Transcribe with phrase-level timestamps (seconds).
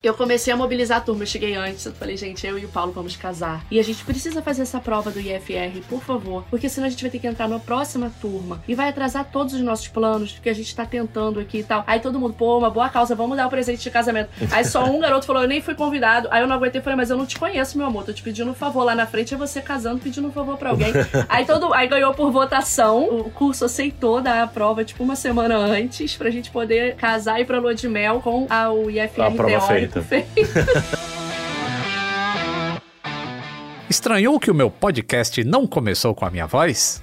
[0.00, 2.68] Eu comecei a mobilizar a turma, eu cheguei antes, eu falei, gente, eu e o
[2.68, 3.66] Paulo vamos casar.
[3.68, 7.02] E a gente precisa fazer essa prova do IFR, por favor, porque senão a gente
[7.02, 10.48] vai ter que entrar na próxima turma e vai atrasar todos os nossos planos que
[10.48, 11.82] a gente tá tentando aqui e tal.
[11.84, 14.30] Aí todo mundo, pô, uma boa causa, vamos dar o presente de casamento.
[14.52, 16.28] Aí só um garoto falou, eu nem fui convidado.
[16.30, 18.52] Aí eu não aguentei, falei, mas eu não te conheço, meu amor, tô te pedindo
[18.52, 18.84] um favor.
[18.84, 20.92] Lá na frente é você casando, pedindo um favor pra alguém.
[21.28, 25.56] aí todo, aí ganhou por votação, o curso aceitou dar a prova, tipo, uma semana
[25.56, 29.22] antes, pra gente poder casar e ir pra lua de mel com a, o IFR
[29.22, 29.87] A prova teórico feita.
[30.02, 30.28] Feito.
[33.88, 37.02] Estranhou que o meu podcast não começou com a minha voz?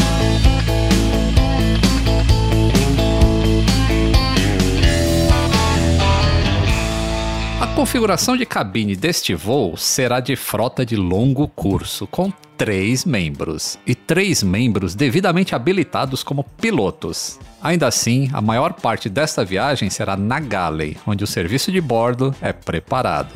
[7.61, 13.77] A configuração de cabine deste voo será de frota de longo curso, com três membros,
[13.85, 17.39] e três membros devidamente habilitados como pilotos.
[17.61, 22.33] Ainda assim, a maior parte desta viagem será na Galley, onde o serviço de bordo
[22.41, 23.29] é preparado.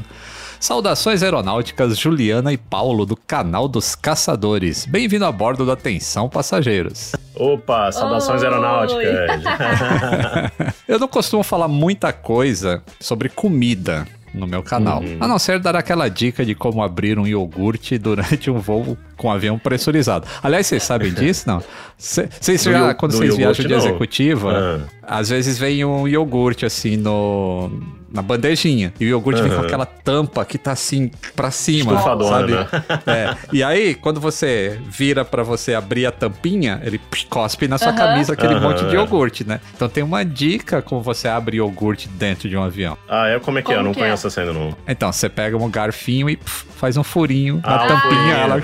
[0.60, 4.86] Saudações aeronáuticas Juliana e Paulo do canal dos Caçadores.
[4.86, 7.12] Bem-vindo a bordo da Atenção Passageiros.
[7.36, 8.48] Opa, saudações Oi.
[8.48, 9.04] aeronáuticas.
[10.88, 15.02] Eu não costumo falar muita coisa sobre comida no meu canal.
[15.02, 15.18] Uhum.
[15.20, 19.32] A não ser dar aquela dica de como abrir um iogurte durante um voo com
[19.32, 20.28] avião pressurizado.
[20.44, 21.64] Aliás, vocês sabem disso, não?
[21.98, 23.78] Cê- Vocês já, quando do vocês viajam de não.
[23.80, 27.70] executiva, às vezes vem um iogurte assim no
[28.16, 28.94] na bandejinha.
[29.00, 32.52] E o iogurte vem com aquela tampa que tá assim pra cima, Estufadona, sabe?
[32.54, 32.68] né?
[33.06, 33.36] É.
[33.54, 37.00] E aí, quando você vira pra você abrir a tampinha, ele
[37.30, 37.98] cospe na sua Aham.
[37.98, 39.60] camisa aquele Aham, monte de iogurte, né?
[39.76, 42.98] Então tem uma dica como você abre iogurte dentro de um avião.
[43.08, 43.40] Ah, é?
[43.40, 43.74] Como é que é?
[43.76, 44.04] Eu Como não que é?
[44.04, 44.76] conheço essa ainda não.
[44.88, 48.32] Então, você pega um garfinho e pff, faz um furinho na Ah, tampinha, furinho.
[48.34, 48.62] ela,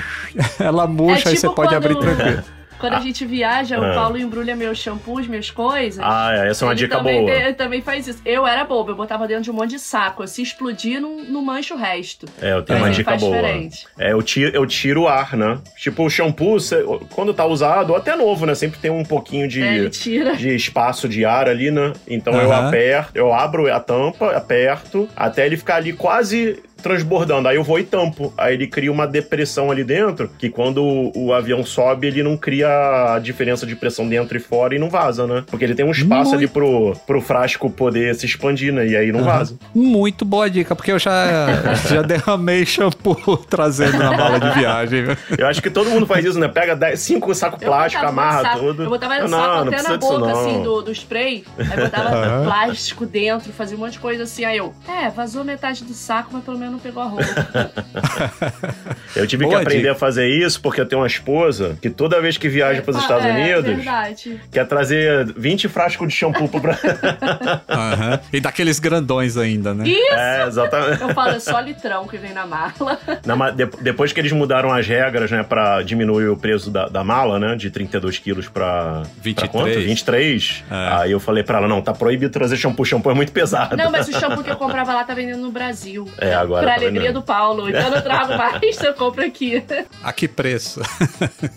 [0.60, 2.44] ela murcha É e você tipo pode quando- abrir tranquilo.
[2.82, 3.92] Quando a gente viaja, Ah.
[3.92, 6.04] o Paulo embrulha meus shampoos, minhas coisas.
[6.04, 7.32] Ah, é, essa é uma Ele dica também boa.
[7.32, 8.22] ele também faz isso.
[8.26, 10.28] Eu era boba, eu botava dentro de um monte de saco.
[10.28, 12.26] Se explodir, não, não mancha o resto.
[12.42, 13.36] É, eu tenho Mas uma dica boa.
[13.38, 13.86] diferente.
[13.98, 15.60] É, eu tiro, eu tiro o ar, né?
[15.78, 16.84] Tipo, o shampoo, cê-
[17.14, 18.56] quando tá usado, ou até novo, né?
[18.56, 19.90] Sempre tem um pouquinho de, É,
[20.36, 21.94] de espaço de ar ali, né?
[22.08, 27.48] Então eu aperto, eu abro a tampa, aperto, até ele ficar ali quase transbordando.
[27.48, 28.34] Aí eu vou e tampo.
[28.38, 32.36] Aí ele cria uma depressão ali dentro, que quando o, o avião sobe, ele não
[32.38, 35.44] cria a diferença de pressão dentro e fora e não vaza, né?
[35.48, 36.36] Porque ele tem um espaço Muito.
[36.36, 38.88] ali pro, pro frasco poder se expandir, né?
[38.88, 39.28] E aí não Aham.
[39.30, 39.56] vaza.
[39.74, 41.48] Muito boa dica, porque eu já,
[41.90, 45.04] já derramei shampoo trazendo na mala de viagem.
[45.06, 45.18] viu?
[45.38, 46.48] Eu acho que todo mundo faz isso, né?
[46.48, 48.84] Pega dez- cinco sacos plásticos, amarra saco- tudo.
[48.84, 50.40] Eu botava no não, saco não até precisa na disso, boca, não.
[50.42, 51.44] assim, do, do spray.
[51.58, 52.44] Aí botava Aham.
[52.46, 54.44] plástico dentro, fazia um monte de coisa assim.
[54.46, 57.26] Aí eu, é, vazou metade do saco, mas pelo menos não pegou a roupa.
[59.16, 59.92] Eu tive Boa que aprender dica.
[59.92, 62.98] a fazer isso porque eu tenho uma esposa que toda vez que viaja para os
[62.98, 64.42] Ah, Estados é, Unidos verdade.
[64.52, 66.90] quer trazer 20 frascos de shampoo pro Brasil.
[67.68, 68.20] Aham.
[68.32, 69.84] E daqueles grandões ainda, né?
[69.88, 70.14] Isso!
[70.14, 71.02] é, exatamente.
[71.02, 72.98] Eu falo, é só litrão que vem na mala.
[73.26, 76.88] Não, mas de- depois que eles mudaram as regras, né, pra diminuir o peso da,
[76.88, 79.04] da mala, né, de 32 quilos pra...
[79.22, 79.36] 23.
[79.36, 79.80] Pra quanto?
[79.80, 80.64] 23.
[80.72, 80.76] É.
[81.02, 83.76] Aí eu falei pra ela, não, tá proibido trazer shampoo, shampoo é muito pesado.
[83.76, 86.08] Não, mas o shampoo que eu comprava lá tá vendendo no Brasil.
[86.18, 87.14] É, agora Pra tá alegria vendendo.
[87.20, 87.70] do Paulo.
[87.70, 89.64] Então eu não trago mais, eu compro aqui.
[90.04, 90.82] A que preço?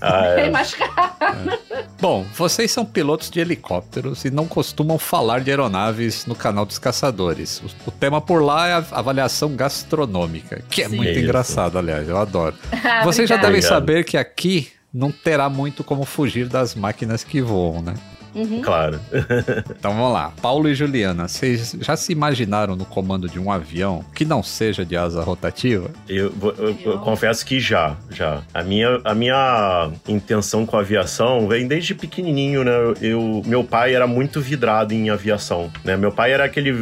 [0.01, 0.51] Ah, É é.
[0.51, 0.93] mais caro.
[2.01, 6.79] Bom, vocês são pilotos de helicópteros e não costumam falar de aeronaves no canal dos
[6.79, 7.61] caçadores.
[7.61, 10.97] O, o tema por lá é a avaliação gastronômica, que é Sim.
[10.97, 11.21] muito Isso.
[11.21, 12.55] engraçado, aliás, eu adoro.
[12.85, 13.41] Ah, Vocês já obrigada.
[13.47, 13.69] devem Obrigado.
[13.71, 17.95] saber que aqui não terá muito como fugir das máquinas que voam, né?
[18.35, 18.61] Uhum.
[18.63, 19.01] Claro.
[19.79, 20.33] Então vamos lá.
[20.41, 24.85] Paulo e Juliana, vocês já se imaginaram no comando de um avião que não seja
[24.85, 25.91] de asa rotativa?
[26.09, 28.41] Eu, vou- eu- eu Eu- confesso que já, já.
[28.53, 32.73] A minha, a minha intenção com a aviação vem desde pequenininho, né?
[33.01, 35.97] Eu, meu pai era muito vidrado em aviação, né?
[35.97, 36.73] Meu pai era aquele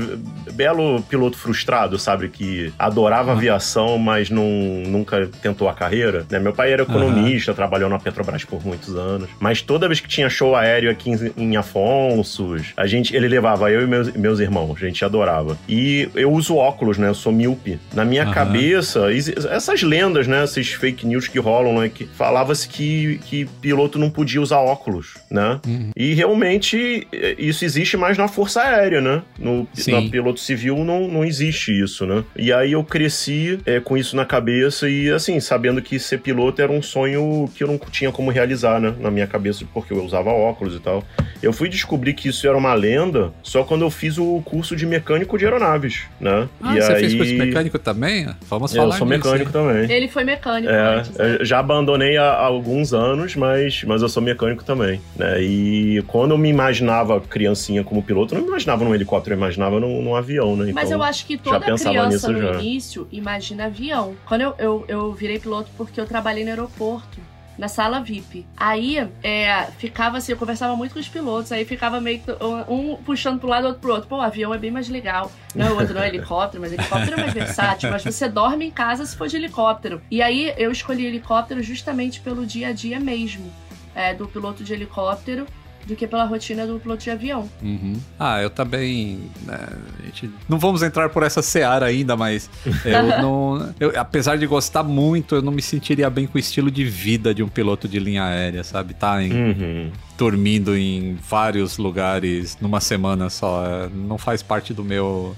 [0.52, 2.28] belo piloto frustrado, sabe?
[2.28, 4.44] Que adorava aviação, mas não,
[4.86, 6.38] nunca tentou a carreira, né?
[6.38, 9.28] Meu pai era economista, trabalhou na Petrobras por muitos anos.
[9.40, 13.70] Mas toda vez que tinha show aéreo aqui em, em Afonsos, a gente, ele levava
[13.70, 15.58] eu e meus, meus irmãos, a gente adorava.
[15.68, 17.08] E eu uso óculos, né?
[17.08, 17.78] Eu sou míope.
[17.94, 18.32] Na minha Aham.
[18.32, 19.08] cabeça,
[19.50, 20.44] essas lendas, né?
[20.44, 21.88] Esses fake news que rolam, né?
[21.88, 25.60] Que falava-se que, que piloto não podia usar óculos, né?
[25.66, 25.90] Uhum.
[25.96, 29.22] E realmente eh, isso existe mais na Força Aérea, né?
[29.38, 32.24] No na piloto civil não, não existe isso, né?
[32.36, 36.60] E aí eu cresci eh, com isso na cabeça e assim, sabendo que ser piloto
[36.62, 38.94] era um sonho que eu não tinha como realizar, né?
[39.00, 41.02] Na minha cabeça, porque eu usava óculos e tal.
[41.42, 44.86] Eu fui descobrir que isso era uma lenda só quando eu fiz o curso de
[44.86, 46.48] mecânico de aeronaves, né?
[46.62, 47.00] Ah, e você aí...
[47.00, 48.28] fez curso de mecânico também?
[48.48, 49.52] Vamos falar Eu sou mecânico hein?
[49.52, 49.90] também.
[49.90, 51.10] Ele foi mecânico É, antes.
[51.16, 51.36] né?
[51.40, 55.42] eu já abandonei há há alguns anos, mas, mas eu sou mecânico também, né?
[55.42, 59.38] E quando eu me imaginava criancinha como piloto, eu não me imaginava num helicóptero, eu
[59.38, 60.70] imaginava num, num avião, né?
[60.72, 62.54] Mas Então, eu acho que toda criança nisso no já.
[62.60, 64.14] início imagina avião.
[64.26, 67.18] Quando eu, eu, eu virei piloto porque eu trabalhei no aeroporto.
[67.58, 68.46] Na sala VIP.
[68.56, 72.30] Aí, é, ficava assim, eu conversava muito com os pilotos, aí ficava meio que
[72.68, 74.08] um puxando pro lado, outro pro outro.
[74.08, 75.30] Pô, o avião é bem mais legal.
[75.54, 78.70] Não, o outro não é helicóptero, mas helicóptero é mais versátil, mas você dorme em
[78.70, 80.00] casa se for de helicóptero.
[80.10, 83.52] E aí, eu escolhi helicóptero justamente pelo dia a dia mesmo,
[83.94, 85.46] é, do piloto de helicóptero,
[85.86, 87.48] do que pela rotina do piloto de avião.
[87.62, 87.94] Uhum.
[88.18, 89.20] Ah, eu também.
[89.44, 89.58] né,
[90.02, 92.48] a gente- não vamos entrar por essa seara ainda, mas
[92.84, 93.74] eu não.
[93.80, 97.34] eu- apesar de gostar muito, eu não me sentiria bem com o estilo de vida
[97.34, 98.94] de um piloto de linha aérea, sabe?
[98.94, 99.90] Tá em- Uhum.
[100.22, 103.64] Dormindo em vários lugares numa semana só.
[103.66, 105.34] é, Não faz parte do meu.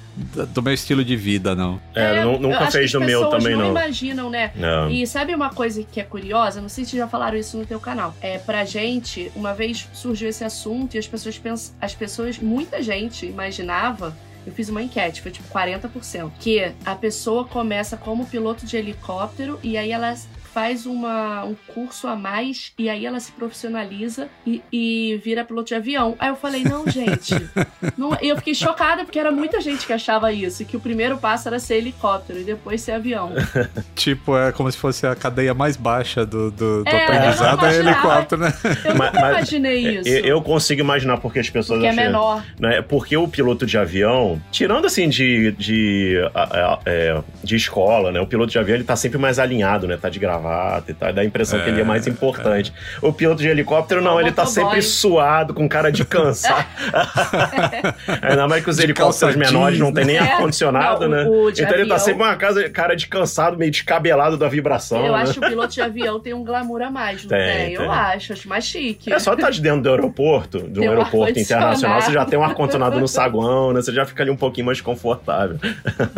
[0.52, 1.80] do meu estilo de vida, não.
[1.94, 3.70] É, eu nunca fez do as meu pessoas também, não não.
[3.70, 4.52] imaginam, né?
[4.54, 4.90] Não.
[4.90, 6.60] E sabe uma coisa que é curiosa?
[6.60, 8.14] Não sei se já falaram isso no teu canal.
[8.20, 11.74] É, pra gente, uma vez surgiu esse assunto e as pessoas pensam.
[11.80, 14.14] As pessoas, muita gente imaginava.
[14.46, 16.30] Eu fiz uma enquete, foi tipo 40%.
[16.38, 20.14] Que a pessoa começa como piloto de helicóptero e aí ela
[20.54, 25.68] faz uma, um curso a mais e aí ela se profissionaliza e, e vira piloto
[25.68, 26.14] de avião.
[26.18, 27.34] Aí eu falei, não, gente.
[27.98, 30.80] não- E eu fiquei chocada porque era muita gente que achava isso, e que o
[30.80, 33.32] primeiro passo era ser helicóptero e depois ser avião.
[33.96, 37.76] Tipo, é como se fosse a cadeia mais baixa do, do, do É, aprendizado é
[37.76, 38.52] helicóptero, né?
[38.84, 40.08] Eu Mas- nunca mas- imaginei isso.
[40.08, 42.44] Eu, eu consigo imaginar porque as pessoas porque é acham- menor.
[42.60, 42.80] né?
[42.82, 48.20] Porque o piloto de avião, tirando assim de, de, a- é, de escola, né?
[48.20, 49.96] O piloto de avião ele tá sempre mais alinhado, né?
[49.96, 50.43] Tá de gravata
[50.88, 52.72] e tal, dá a impressão que ele é mais importante.
[53.02, 56.66] O piloto de helicóptero não, É o ele tá sempre suado, com cara de cansado.
[58.22, 60.20] Ainda mais que os De helicópteros menores não tem nem É.
[60.20, 61.24] ar-condicionado, Não, né?
[61.28, 64.48] o- então ele tá avião- sempre com uma casa, cara de cansado, meio descabelado da
[64.48, 65.04] vibração.
[65.04, 65.22] Eu né?
[65.22, 67.72] acho que o piloto de avião tem um glamour a mais, não Tem, tem?
[67.74, 67.90] Eu tem.
[67.90, 69.12] acho, acho mais chique.
[69.12, 72.38] É só estar de dentro do aeroporto, de um Tem aeroporto internacional, você já tem
[72.38, 73.80] um ar-condicionado no saguão, né?
[73.82, 75.58] Você já fica ali um pouquinho mais confortável.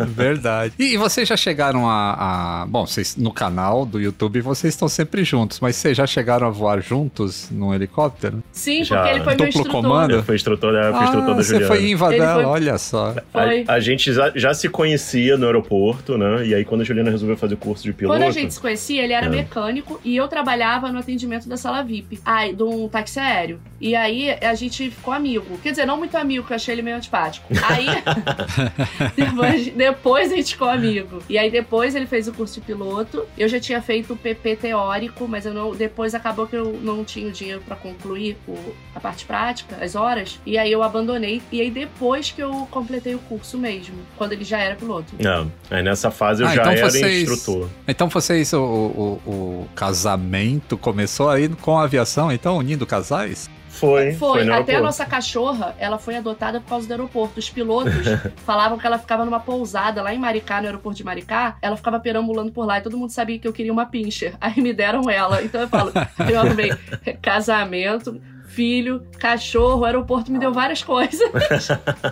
[0.07, 0.73] Verdade.
[0.79, 4.87] E, e vocês já chegaram a, a- Bom, vocês no canal do YouTube vocês estão
[4.87, 8.43] sempre juntos, mas vocês já chegaram a voar juntos num helicóptero?
[8.51, 8.97] Sim, Já.
[8.97, 9.71] porque ele foi meu Duplo instrutor.
[9.81, 10.11] comando?
[10.13, 11.67] Eu fui instrutor, eu fui instrutor da você Juliana.
[11.75, 13.15] foi Inva Ele dela, foi- olha só.
[13.31, 13.65] Foi.
[13.67, 16.45] A, a gente já, já se conhecia no aeroporto, né?
[16.47, 18.19] E aí, quando a Juliana resolveu fazer o curso de piloto.
[18.19, 19.29] Quando a gente se conhecia, ele era É.
[19.29, 23.59] mecânico e eu trabalhava no atendimento da sala VIP, ai, de um táxi aéreo.
[23.79, 25.57] E aí a gente ficou amigo.
[25.61, 27.47] Quer dizer, não muito amigo, porque eu achei ele meio antipático.
[27.69, 27.85] Aí
[29.15, 31.21] depois, depois a gente ficou amigo.
[31.29, 33.25] E aí depois ele fez o curso de piloto.
[33.37, 35.75] Eu já tinha feito o PP teórico, mas eu não.
[35.75, 39.95] Depois acabou que eu não tinha o dinheiro pra concluir o- a parte prática, as
[39.95, 40.39] horas.
[40.45, 41.41] E aí eu abandonei.
[41.51, 45.13] E aí depois que eu completei o curso mesmo, quando ele já era piloto.
[45.19, 47.69] Não, aí nessa fase eu Ah, já então era vocês- instrutor.
[47.87, 53.49] Então vocês, o, o- o casamento começou aí com a aviação, então, unindo casais?
[53.79, 57.39] Foi, Foi, foi até a nossa cachorra, ela foi adotada por causa do aeroporto.
[57.39, 57.93] Os pilotos
[58.45, 61.57] falavam que ela ficava numa pousada lá em Maricá, no aeroporto de Maricá.
[61.61, 64.35] Ela ficava perambulando por lá e todo mundo sabia que eu queria uma pincher.
[64.41, 65.43] Aí me deram ela.
[65.43, 65.91] Então eu falo,
[66.29, 66.71] eu arrumei
[67.21, 71.21] casamento, filho, cachorro, o aeroporto me deu várias coisas.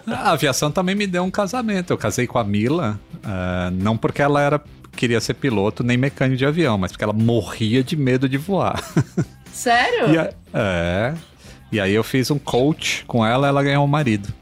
[0.07, 1.91] A aviação também me deu um casamento.
[1.91, 4.62] Eu casei com a Mila, ah, não porque ela era
[4.95, 8.81] queria ser piloto nem mecânico de avião, mas porque ela morria de medo de voar.
[9.51, 10.13] Sério?
[10.13, 11.13] E a- é.
[11.72, 14.34] E aí eu fiz um coach com ela, ela ganhou um marido.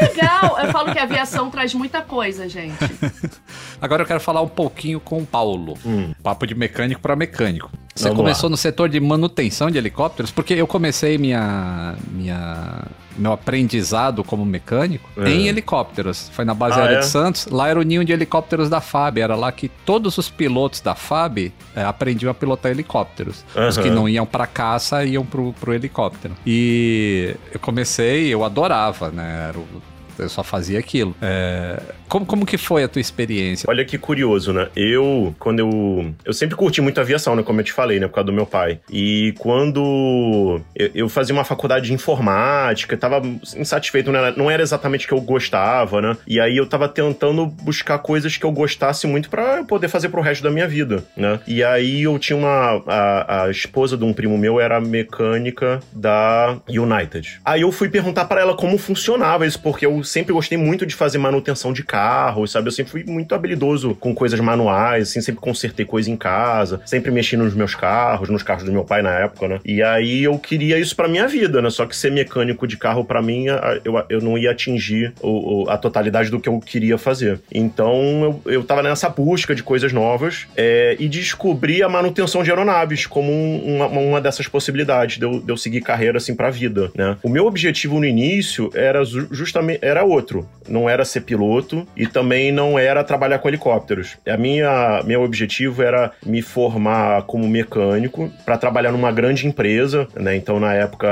[0.00, 0.58] Legal!
[0.60, 2.78] Eu falo que a aviação traz muita coisa, gente.
[3.80, 5.76] Agora eu quero falar um pouquinho com o Paulo.
[5.84, 6.12] Hum.
[6.22, 7.70] Papo de mecânico para mecânico.
[7.94, 8.52] Você Vamos começou lá.
[8.52, 10.30] no setor de manutenção de helicópteros?
[10.30, 12.84] Porque eu comecei minha, minha,
[13.18, 15.28] meu aprendizado como mecânico É.
[15.28, 16.30] em helicópteros.
[16.32, 17.00] Foi na base Ah, aérea é?
[17.00, 17.46] de Santos.
[17.46, 19.18] Lá era o ninho de helicópteros da FAB.
[19.18, 23.44] Era lá que todos os pilotos da FAB é, aprendiam a pilotar helicópteros.
[23.68, 26.34] Os que não iam pra caça iam pro, pro helicóptero.
[26.46, 29.48] E eu comecei, eu adorava, né?
[29.50, 31.14] Era o- eu só fazia aquilo.
[31.20, 33.66] É, como, como que foi a tua experiência?
[33.68, 34.68] Olha que curioso, né?
[34.76, 36.14] Eu, quando eu.
[36.24, 37.42] Eu sempre curti muito aviação, né?
[37.42, 38.06] Como eu te falei, né?
[38.06, 38.80] Por causa do meu pai.
[38.90, 43.22] E quando eu, eu fazia uma faculdade de informática, tava
[43.56, 44.34] insatisfeito, né?
[44.36, 46.16] Não era exatamente o que eu gostava, né?
[46.26, 50.08] E aí eu tava tentando buscar coisas que eu gostasse muito pra eu poder fazer
[50.08, 51.40] pro resto da minha vida, né?
[51.46, 52.82] E aí eu tinha uma.
[52.86, 57.40] A, a esposa de um primo meu era mecânica da United.
[57.44, 60.94] Aí eu fui perguntar pra ela como funcionava isso, porque eu sempre gostei muito de
[60.94, 62.68] fazer manutenção de carro, sabe?
[62.68, 67.10] Eu sempre fui muito habilidoso com coisas manuais, assim, sempre consertei coisa em casa, sempre
[67.10, 69.60] mexi nos meus carros, nos carros do meu pai na época, né?
[69.64, 71.70] E aí eu queria isso pra minha vida, né?
[71.70, 73.46] Só que ser mecânico de carro pra mim,
[73.84, 77.40] eu, eu não ia atingir o- a totalidade do que eu queria fazer.
[77.52, 82.50] Então eu, eu tava nessa busca de coisas novas é, e descobri a manutenção de
[82.50, 86.50] aeronaves como um- uma, uma dessas possibilidades de eu, de eu seguir carreira assim pra
[86.50, 87.16] vida, né?
[87.22, 92.06] O meu objetivo no início era ju- justamente era outro, não era ser piloto e
[92.06, 94.16] também não era trabalhar com helicópteros.
[94.26, 100.34] A minha meu objetivo era me formar como mecânico para trabalhar numa grande empresa, né?
[100.36, 101.08] Então na época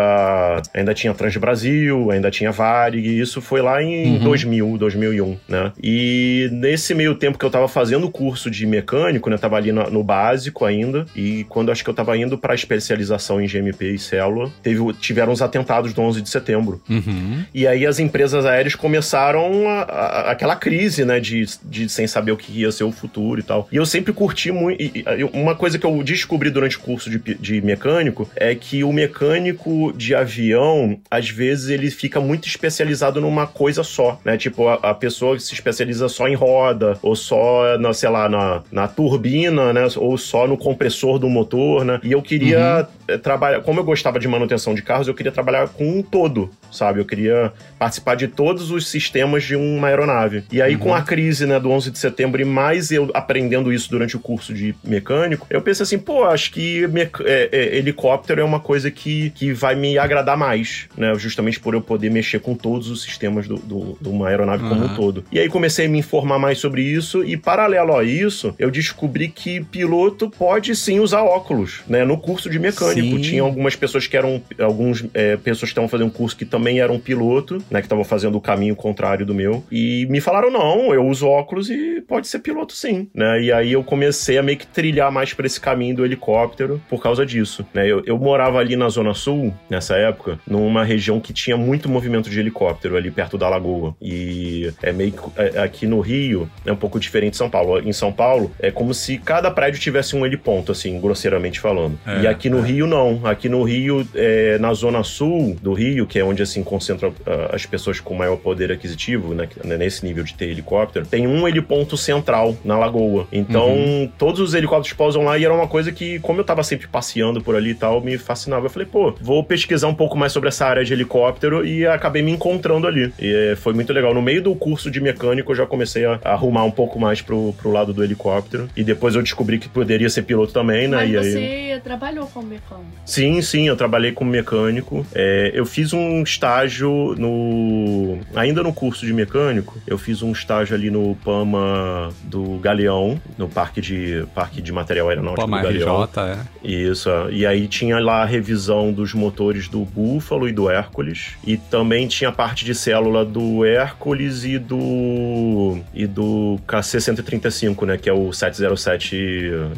[0.74, 4.18] ainda tinha Transbrasil, ainda tinha Varig, e isso foi lá em Uhum.
[4.24, 5.72] 2000, 2001, né?
[5.82, 9.36] E nesse meio tempo que eu tava fazendo o curso de mecânico, né?
[9.36, 13.40] Tava ali no, no básico ainda, e quando acho que eu tava indo para especialização
[13.40, 16.80] em GMP e célula, teve, tiveram os atentados do 11 de setembro.
[16.88, 17.44] Uhum.
[17.52, 22.32] E aí as empresas aéreas começaram a- a- aquela crise, né, de, de sem saber
[22.32, 23.68] o que ia ser o futuro e tal.
[23.72, 24.80] E eu sempre curti muito.
[24.82, 28.82] e- e- Uma coisa que eu descobri durante o curso de, de mecânico é que
[28.84, 34.36] o mecânico de avião, às vezes, ele fica muito especializado numa coisa só, né?
[34.36, 38.62] Tipo, a, a pessoa se especializa só em roda, ou só, na, sei lá, na,
[38.70, 39.86] na turbina, né?
[39.96, 42.00] Ou só no compressor do motor, né?
[42.02, 43.60] E eu queria eh, trabalhar.
[43.62, 47.00] Como eu gostava de manutenção de carros, eu queria trabalhar com um todo, sabe?
[47.00, 50.42] Eu queria participar de todos os sistemas de uma aeronave.
[50.50, 53.88] E aí, com a crise, né, do 11 de setembro, e mais eu aprendendo isso
[53.88, 56.84] durante o curso de mecânico, eu pensei assim, pô, acho que
[57.24, 61.14] é, é, helicóptero é uma coisa que, que vai me agradar mais, né?
[61.16, 64.80] Justamente por eu poder mexer com todos os sistemas do, do- de uma aeronave como
[64.82, 64.96] um Aham.
[64.96, 65.24] todo.
[65.30, 69.28] E aí comecei a me informar mais sobre isso, e paralelo a isso, eu descobri
[69.28, 72.04] que piloto pode sim usar óculos, né?
[72.04, 73.16] No curso de mecânico.
[73.16, 73.20] Sim.
[73.20, 74.42] Tinha algumas pessoas que eram.
[74.58, 77.80] Alguns é, pessoas que estavam fazendo curso que também eram piloto, né?
[77.80, 79.62] Que estavam fazendo o caminho contrário do meu.
[79.70, 83.40] E me falaram: não, eu uso óculos e pode ser piloto sim, né?
[83.40, 87.00] E aí eu comecei a meio que trilhar mais pra esse caminho do helicóptero por
[87.02, 87.86] causa disso, né?
[87.86, 92.28] Eu, eu morava ali na Zona Sul, nessa época, numa região que tinha muito movimento
[92.28, 93.94] de helicóptero ali perto da Lagoa.
[94.00, 97.78] E é meio que é, aqui no Rio é um pouco diferente de São Paulo.
[97.78, 101.98] Em São Paulo é como se cada prédio tivesse um heliponto, assim, grosseiramente falando.
[102.06, 102.62] É, e aqui no é.
[102.62, 103.20] Rio não.
[103.24, 107.50] Aqui no Rio, é, na Zona Sul do Rio, que é onde assim concentra ah,
[107.52, 111.46] as pessoas com maior poder aquisitivo, né, né, nesse nível de ter helicóptero, tem um
[111.46, 113.26] heliponto central na Lagoa.
[113.32, 114.10] Então, Uhum.
[114.18, 117.40] todos os helicópteros pousam lá e era uma coisa que, como eu tava sempre passeando
[117.40, 118.66] por ali e tal, me fascinava.
[118.66, 122.22] Eu falei, pô, vou pesquisar um pouco mais sobre essa área de helicóptero e acabei
[122.22, 123.12] me encontrando ali.
[123.18, 124.14] E é, foi muito legal.
[124.14, 127.52] No meio do curso de mecânico, eu já comecei a, arrumar um pouco mais pro,
[127.54, 128.68] pro lado do helicóptero.
[128.76, 130.96] E depois eu descobri que poderia ser piloto também, né?
[130.98, 131.32] Mas e aí...
[131.74, 132.86] você trabalhou como mecânico.
[133.04, 135.06] Sim, sim, eu trabalhei como mecânico.
[135.14, 138.18] É, eu fiz um estágio no.
[138.34, 143.48] Ainda no curso de mecânico, eu fiz um estágio ali no PAMA do Galeão, no
[143.48, 146.04] parque de, parque de material aeronáutico Pô, do Galeão.
[146.04, 146.38] RJ, é.
[146.68, 151.32] Isso, e aí tinha lá a revisão dos motores do Búfalo e do Hércules.
[151.44, 155.78] E também tinha a parte de célula do Hércules e do.
[155.94, 157.96] e do KC-135, né?
[157.96, 159.16] Que é o 707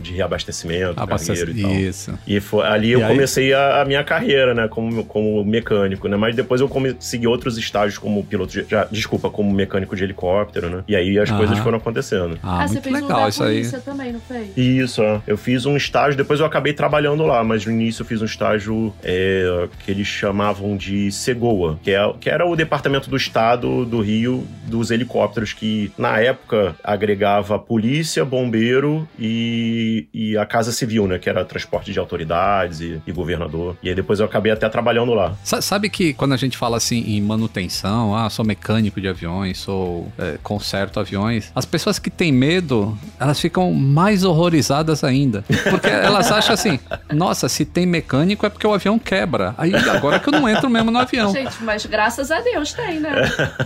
[0.02, 1.44] de reabastecimento, Abastece...
[1.50, 1.70] e tal.
[1.72, 2.18] Isso.
[2.26, 3.08] E foi, ali E eu aí?
[3.08, 6.16] comecei a, a minha carreira, né, como, como mecânico, né?
[6.16, 10.68] Mas depois eu segui outros estágios como piloto, de, já, desculpa, como mecânico de helicóptero,
[10.70, 10.84] né?
[10.88, 11.38] E aí as Aham.
[11.38, 12.38] coisas foram acontecendo.
[12.42, 13.54] Ah, você muito fez um legal da isso aí.
[13.54, 14.56] polícia também, não fez?
[14.56, 15.20] Isso, é.
[15.26, 18.24] eu fiz um estágio, depois eu acabei trabalhando lá, mas no início eu fiz um
[18.24, 23.84] estágio é, que eles chamavam de Segoa, que, é, que era o departamento do estado
[23.84, 31.06] do Rio dos helicópteros, que na época agregava polícia, bombeiro e, e a Casa Civil,
[31.06, 33.76] né, que era transporte de autoridades e, e governador.
[33.82, 35.34] E aí depois eu acabei até trabalhando lá.
[35.42, 40.10] Sabe que quando a gente fala assim em manutenção, ah, sou mecânico de aviões, sou
[40.18, 45.44] é, conserto aviões, as pessoas que têm medo, elas ficam mais horrorizadas ainda.
[45.70, 46.78] Porque elas acham assim,
[47.12, 49.54] nossa, se tem mecânico é porque o avião quebra.
[49.58, 51.32] Aí agora que eu não entro mesmo no avião.
[51.32, 53.10] Gente, mas graças a Deus tem, né?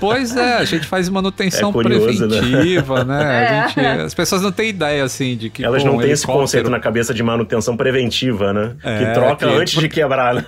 [0.01, 2.39] Pois é, a gente faz manutenção É curioso, né?
[2.39, 3.45] preventiva, né?
[3.45, 3.59] É.
[3.61, 5.65] A gente- as pessoas não têm ideia, assim, de que.
[5.65, 8.77] Elas pô, não um têm esse conceito na cabeça de manutenção preventiva, né?
[8.83, 10.45] É, que troca que- antes de quebrar, né?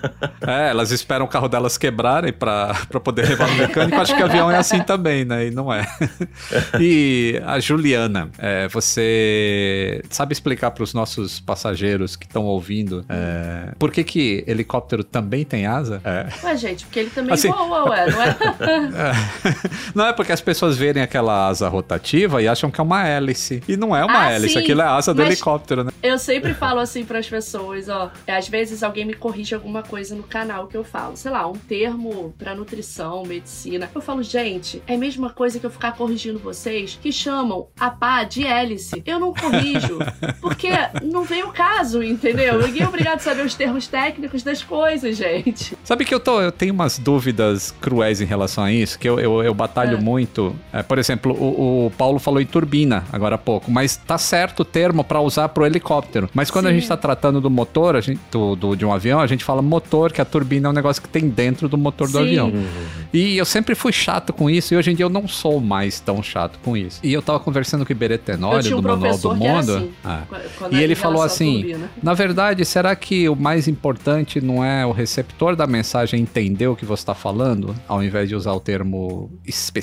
[0.46, 3.97] É, elas esperam o carro delas quebrarem pra, pra poder levar no mecânico.
[4.00, 5.46] Acho que avião é assim também, né?
[5.46, 5.86] E não é.
[6.80, 13.72] E a Juliana, é, você sabe explicar para os nossos passageiros que estão ouvindo é,
[13.78, 16.00] por que, que helicóptero também tem asa?
[16.04, 16.26] É.
[16.44, 18.34] Ué, gente, porque ele também Assim- voa, ué, não é?
[19.94, 23.62] Não é porque as pessoas verem aquela asa rotativa e acham que é uma hélice.
[23.68, 25.90] E não é uma Ah, hélice, sim, aquilo é a asa do mas- helicóptero, né?
[26.02, 28.10] Eu sempre falo assim pras pessoas, ó.
[28.26, 31.16] Às vezes alguém me corrige alguma coisa no canal que eu falo.
[31.16, 33.87] Sei lá, um termo pra nutrição, medicina.
[33.94, 37.90] Eu falo, gente, é a mesma coisa que eu ficar corrigindo vocês que chamam a
[37.90, 39.02] pá de hélice.
[39.06, 39.98] Eu não corrijo.
[40.40, 40.68] Porque
[41.04, 42.60] não vem o caso, entendeu?
[42.64, 45.76] Ninguém é obrigado a saber os termos técnicos das coisas, gente.
[45.84, 49.18] Sabe que eu, tô, eu tenho umas dúvidas cruéis em relação a isso, que eu,
[49.18, 50.00] eu, eu batalho É.
[50.00, 50.54] muito.
[50.72, 54.60] É, por exemplo, o, o Paulo falou em turbina agora há pouco, mas tá certo
[54.60, 56.28] o termo para usar pro helicóptero.
[56.34, 56.76] Mas quando a Sim.
[56.76, 59.60] gente tá tratando do motor, a gente, do, do- de um avião, a gente fala
[59.62, 62.24] motor, que a turbina é um negócio que tem dentro do motor do Sim.
[62.24, 62.52] avião.
[63.12, 66.00] E eu sempre fui chato com isso, e hoje em dia eu não sou mais
[66.00, 67.00] tão chato com isso.
[67.02, 69.76] E eu tava conversando com o Iberê Eu Tenório, um do Manual do que Mundo.
[69.76, 69.90] assim.
[70.04, 70.22] Ah.
[70.70, 71.90] E ele falou assim: turbina.
[72.02, 76.76] na verdade, será que o mais importante não é o receptor da mensagem entender o
[76.76, 79.30] que você está falando, ao invés de usar o termo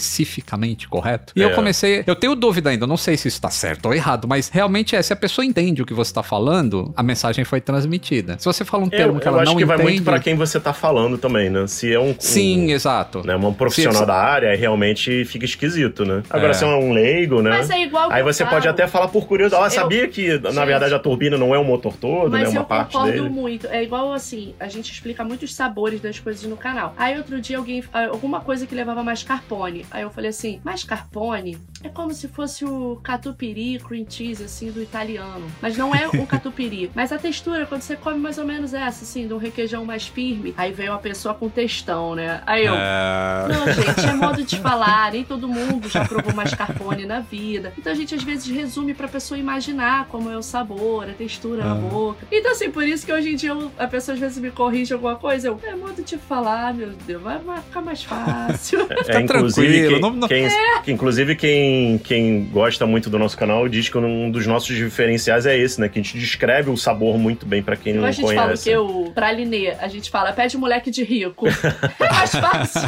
[0.05, 1.33] especificamente correto?
[1.35, 1.53] E eu É.
[1.53, 4.49] comecei, eu tenho dúvida ainda, eu não sei se isso está certo ou errado, mas
[4.49, 8.35] realmente é, se a pessoa entende o que você está falando, a mensagem foi transmitida.
[8.39, 10.03] Se você fala um Eu, termo que eu ela acho não que vai entende, muito
[10.03, 11.65] pra quem você tá falando também, né?
[11.67, 12.09] Se é um.
[12.11, 13.25] um- sim, exato.
[13.25, 16.23] né, uma profissional Se- da área, realmente fica esquisito, né?
[16.29, 16.53] Agora, É.
[16.53, 17.49] se é um leigo, né?
[17.51, 18.55] Mas é igual Aí você falo.
[18.55, 19.63] pode até falar por curiosidade.
[19.75, 20.65] Eu- sabia que, na Gente.
[20.65, 22.39] verdade, a turbina não é o motor todo, né?
[22.39, 23.29] Mas Uma eu parte concordo dele.
[23.29, 23.67] muito.
[23.67, 26.93] É igual assim, a gente explica muitos sabores das coisas no canal.
[26.97, 27.83] Aí outro dia alguém.
[27.93, 29.85] Alguma coisa que levava mascarpone.
[29.91, 34.81] Aí eu falei assim: mascarpone é como se fosse o catupiry cream cheese, assim, do
[34.81, 35.45] italiano.
[35.61, 36.89] Mas não é o catupiry.
[36.95, 40.07] Mas a textura, quando você come mais ou menos essa, assim, de um requeijão mais
[40.07, 40.53] firme.
[40.57, 42.41] Aí veio a pessoa com textão, né?
[42.45, 42.73] Aí eu.
[42.75, 45.11] É, Não, gente, é modo de falar.
[45.11, 47.71] Nem todo mundo já provou mascarpone na vida.
[47.77, 51.63] Então a gente às vezes resume pra pessoa imaginar como é o sabor, a textura
[51.63, 51.75] na Ah.
[51.75, 52.25] boca.
[52.31, 54.93] Então, assim, por isso que hoje em dia eu- a pessoa às vezes me corrige
[54.93, 55.47] alguma coisa.
[55.49, 58.87] Eu, é modo de falar, meu Deus, vai, ficar mais fácil.
[59.07, 60.47] É, inclusive, tranquilo, quem, não- não- quem-
[60.83, 65.45] que, inclusive quem, quem gosta muito do nosso canal diz que um dos nossos diferenciais
[65.45, 65.87] é esse, né?
[65.89, 68.41] Que a gente descreve o sabor muito bem pra quem Igual não a gente fala
[68.41, 68.69] o conhece.
[68.69, 68.75] que?
[68.77, 69.69] O pralinê.
[69.79, 71.45] A gente fala, pede moleque de rico.
[71.99, 72.81] É mais fácil.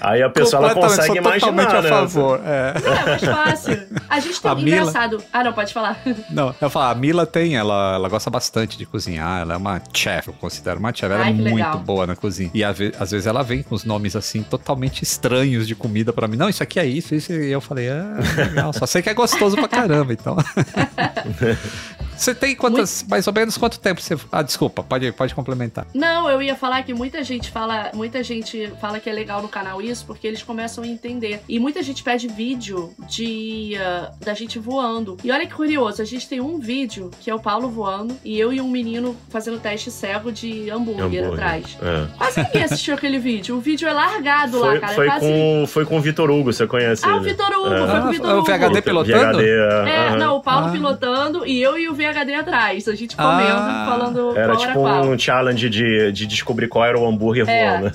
[0.00, 1.88] Aí a pessoa ela consegue imaginar, a né?
[1.88, 2.40] favor.
[2.44, 2.74] É.
[2.76, 3.86] É mais fácil.
[4.08, 5.22] A gente tem A Mila- engraçado.
[5.32, 6.00] Ah, não, pode falar.
[6.30, 9.80] Não, eu falo, a Mila tem, ela, ela gosta bastante de cozinhar, ela é uma
[9.94, 11.78] chef, eu considero uma chef, ela Ai, é muito legal.
[11.78, 12.50] boa na cozinha.
[12.54, 16.12] E às ve- às vezes ela vem com os nomes assim, totalmente estranhos de comida
[16.12, 16.36] pra mim.
[16.36, 17.32] Não, isso aqui é isso, isso.
[17.32, 20.36] E eu falei, ah, legal, só sei que é gostoso pra caramba, então.
[22.22, 24.16] Você tem quantas, mais ou menos quanto tempo você.
[24.30, 25.86] Ah, desculpa, pode, pode complementar.
[25.92, 29.48] Não, eu ia falar que muita gente fala, muita gente fala que é legal no
[29.48, 31.40] canal isso porque eles começam a entender.
[31.48, 35.16] E muita gente pede vídeo de ah, da gente voando.
[35.24, 38.38] E olha que curioso, a gente tem um vídeo que é o Paulo voando e
[38.38, 41.32] eu e um menino fazendo teste cego de hambúrguer, Hambúrguer.
[41.32, 41.76] atrás.
[41.82, 42.06] É.
[42.16, 43.56] Quase ninguém assistiu aquele vídeo.
[43.56, 44.92] O vídeo é largado lá, Foi, cara.
[44.94, 45.26] foi, Quase...
[45.26, 47.30] com, foi com o Vitor Hugo, você conhece Ah, o ele?
[47.30, 47.78] Vitor Hugo, É.
[47.78, 48.46] foi com o Ah, Vitor o Hugo.
[48.46, 49.38] VHD pilotando?
[49.38, 50.16] VHD, É, aham.
[50.18, 50.70] não, o Paulo Ah.
[50.70, 52.86] pilotando e eu e o VHD atrás.
[52.88, 53.86] A gente comendo, Ah.
[53.88, 57.78] falando Era qual tipo era um challenge de, de descobrir qual era o hambúrguer É.
[57.80, 57.94] voando.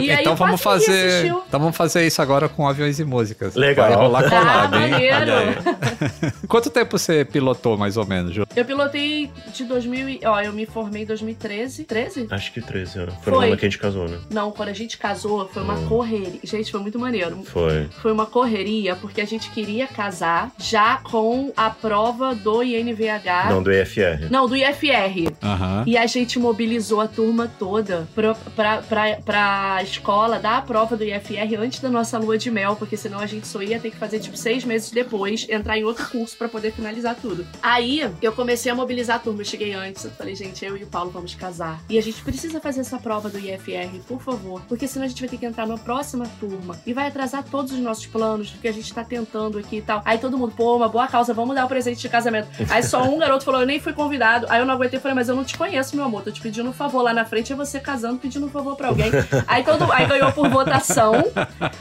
[0.00, 1.26] E aí então vamos fazer.
[1.26, 3.54] Então vamos fazer isso agora com aviões e músicas.
[3.54, 3.88] Legal.
[3.88, 4.30] Vai rolar Ah,
[4.68, 5.10] collab, hein?
[5.12, 6.32] Olha aí.
[6.48, 8.44] Quanto tempo você pilotou, mais ou menos, Ju?
[8.54, 10.20] Eu pilotei de 2000 e...
[10.24, 11.84] Ó, eu me formei em 2013.
[11.84, 12.26] 13?
[12.30, 13.14] Acho que 13 anos.
[13.22, 13.46] Foi, no Foi.
[13.48, 14.18] ano que a gente casou, né?
[14.30, 15.86] Não, quando a gente casou, foi uma Hum.
[15.88, 16.40] correria.
[16.44, 17.42] Gente, foi muito maneiro.
[17.44, 17.88] Foi.
[18.02, 23.29] Foi uma correria, porque a gente queria casar já com a prova do INVH.
[23.48, 24.30] Não, do EFR.
[24.30, 25.32] Não, do IFR.
[25.42, 25.84] Aham.
[25.86, 30.96] E a gente mobilizou a turma toda pra, pra, pra, pra escola dar a prova
[30.96, 33.90] do IFR antes da nossa lua de mel, porque senão a gente só ia ter
[33.90, 37.46] que fazer, tipo, seis meses depois, entrar em outro curso pra poder finalizar tudo.
[37.62, 39.40] Aí, eu comecei a mobilizar a turma.
[39.40, 41.80] Eu cheguei antes, eu falei, gente, eu e o Paulo vamos casar.
[41.88, 45.20] E a gente precisa fazer essa prova do IFR, por favor, porque senão a gente
[45.20, 48.68] vai ter que entrar na próxima turma e vai atrasar todos os nossos planos, porque
[48.68, 50.02] a gente tá tentando aqui e tal.
[50.04, 52.48] Aí todo mundo, pô, uma boa causa, vamos dar o presente de casamento.
[52.68, 54.46] Aí só um garoto falou, eu nem fui convidado.
[54.48, 56.22] Aí eu não aguentei, falei, mas eu não te conheço, meu amor.
[56.22, 58.88] Tô te pedindo um favor lá na frente, é você casando, pedindo um favor pra
[58.88, 59.10] alguém.
[59.46, 61.14] aí, todo, aí ganhou por votação.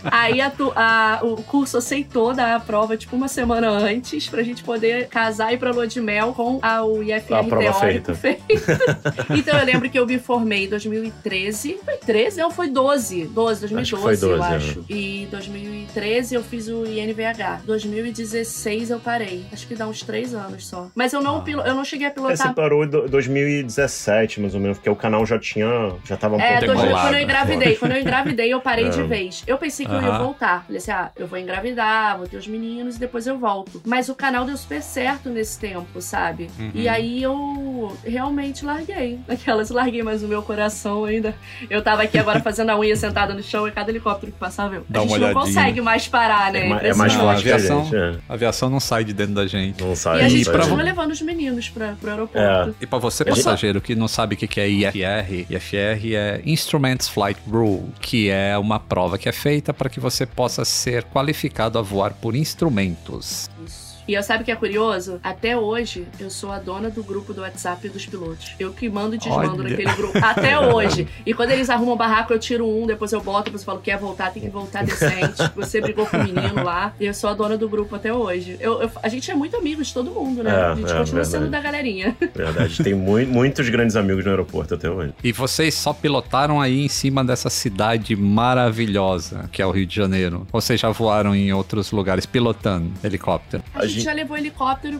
[0.03, 4.63] Aí a, a, o curso aceitou dar a prova, tipo, uma semana antes, pra gente
[4.63, 8.13] poder casar e ir pra lua de mel com a, o IFR A prova feita.
[9.35, 11.79] então eu lembro que eu me formei em 2013.
[11.83, 12.39] Foi 13?
[12.39, 13.25] Não, foi 12.
[13.25, 14.85] 12, 2012, Acho foi 12, eu acho.
[14.89, 17.63] E 2013 eu fiz o INVH.
[17.65, 19.45] 2016 eu parei.
[19.51, 20.89] Acho que dá uns 3 anos só.
[20.95, 21.41] Mas eu não, Ah.
[21.41, 22.53] pilo- eu não cheguei a É, você pilotar.
[22.53, 25.67] parou em do- 2017, mais ou menos, porque o canal já tinha.
[26.05, 27.75] Já tava um É, pouco dois- quando eu engravidei.
[27.75, 29.03] Quando eu engravidei, eu parei de É.
[29.03, 29.43] vez.
[29.47, 30.63] Eu pensei que eu ia voltar.
[30.65, 33.81] Falei assim, ah, eu vou engravidar, vou ter os meninos e depois eu volto.
[33.85, 36.49] Mas o canal deu super certo nesse tempo, sabe?
[36.59, 36.71] Uhum.
[36.73, 39.19] E aí eu realmente larguei.
[39.27, 41.33] Aquelas, larguei, mas o meu coração ainda...
[41.69, 44.75] Eu tava aqui agora fazendo a unha sentada no chão e cada helicóptero que passava,
[44.75, 44.85] eu...
[44.89, 46.59] Dá a gente não consegue mais parar, né?
[46.83, 47.95] É, é mais Não, a forte a aviação- gente.
[47.95, 48.15] é.
[48.27, 49.81] A aviação não sai de dentro da gente.
[49.83, 50.17] Não sai.
[50.17, 52.75] E a não gente continua levando os meninos pra, pro aeroporto.
[52.81, 57.07] E pra você, passageiro, que não sabe o que que é IFR, IFR é Instruments
[57.07, 61.77] Flight Rule, que é uma prova que é feita para que você possa ser qualificado
[61.77, 63.49] a voar por instrumentos.
[63.65, 63.88] Isso.
[64.09, 65.19] E eu sabe o que é curioso?
[65.23, 68.55] Até hoje, eu sou a dona do grupo do WhatsApp dos pilotos.
[68.59, 69.69] Eu que mando e desmando Olha.
[69.69, 70.17] naquele grupo.
[70.17, 71.07] Até hoje.
[71.23, 73.99] E quando eles arrumam barraco, eu tiro um, depois eu boto, depois eu falo, quer
[73.99, 75.35] voltar, tem que voltar decente.
[75.55, 76.91] Você brigou com o menino lá.
[76.99, 78.57] E eu sou a dona do grupo até hoje.
[78.59, 80.49] Eu, eu- a gente é muito amigo de todo mundo, né?
[80.49, 81.27] É, a gente é, continua verdade.
[81.27, 82.17] sendo da galerinha.
[82.33, 85.13] Verdade, tem mui- muitos grandes amigos no aeroporto até hoje.
[85.23, 89.95] E vocês só pilotaram aí em cima dessa cidade maravilhosa, que é o Rio de
[89.95, 90.47] Janeiro.
[90.51, 93.63] Ou vocês já voaram em outros lugares pilotando helicóptero?
[93.75, 94.99] A gente, gente- já levou helicóptero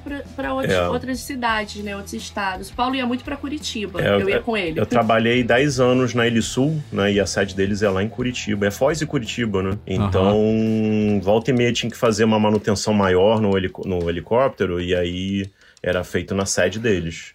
[0.54, 0.88] outros- É.
[0.90, 1.96] outras cidades, né?
[1.96, 2.70] Outros estados.
[2.70, 4.02] O Paulo ia muito pra Curitiba.
[4.02, 4.80] É, eu ia é, com ele.
[4.80, 7.12] Eu trabalhei 10 anos na Sul, né?
[7.14, 8.68] E a sede deles é lá em Curitiba.
[8.68, 9.78] É Foz e Curitiba, né?
[9.88, 14.96] Então, volta e meia tinha que fazer uma manutenção maior no, helico- no helicóptero e
[14.96, 15.50] aí
[15.82, 17.34] era feito na sede deles.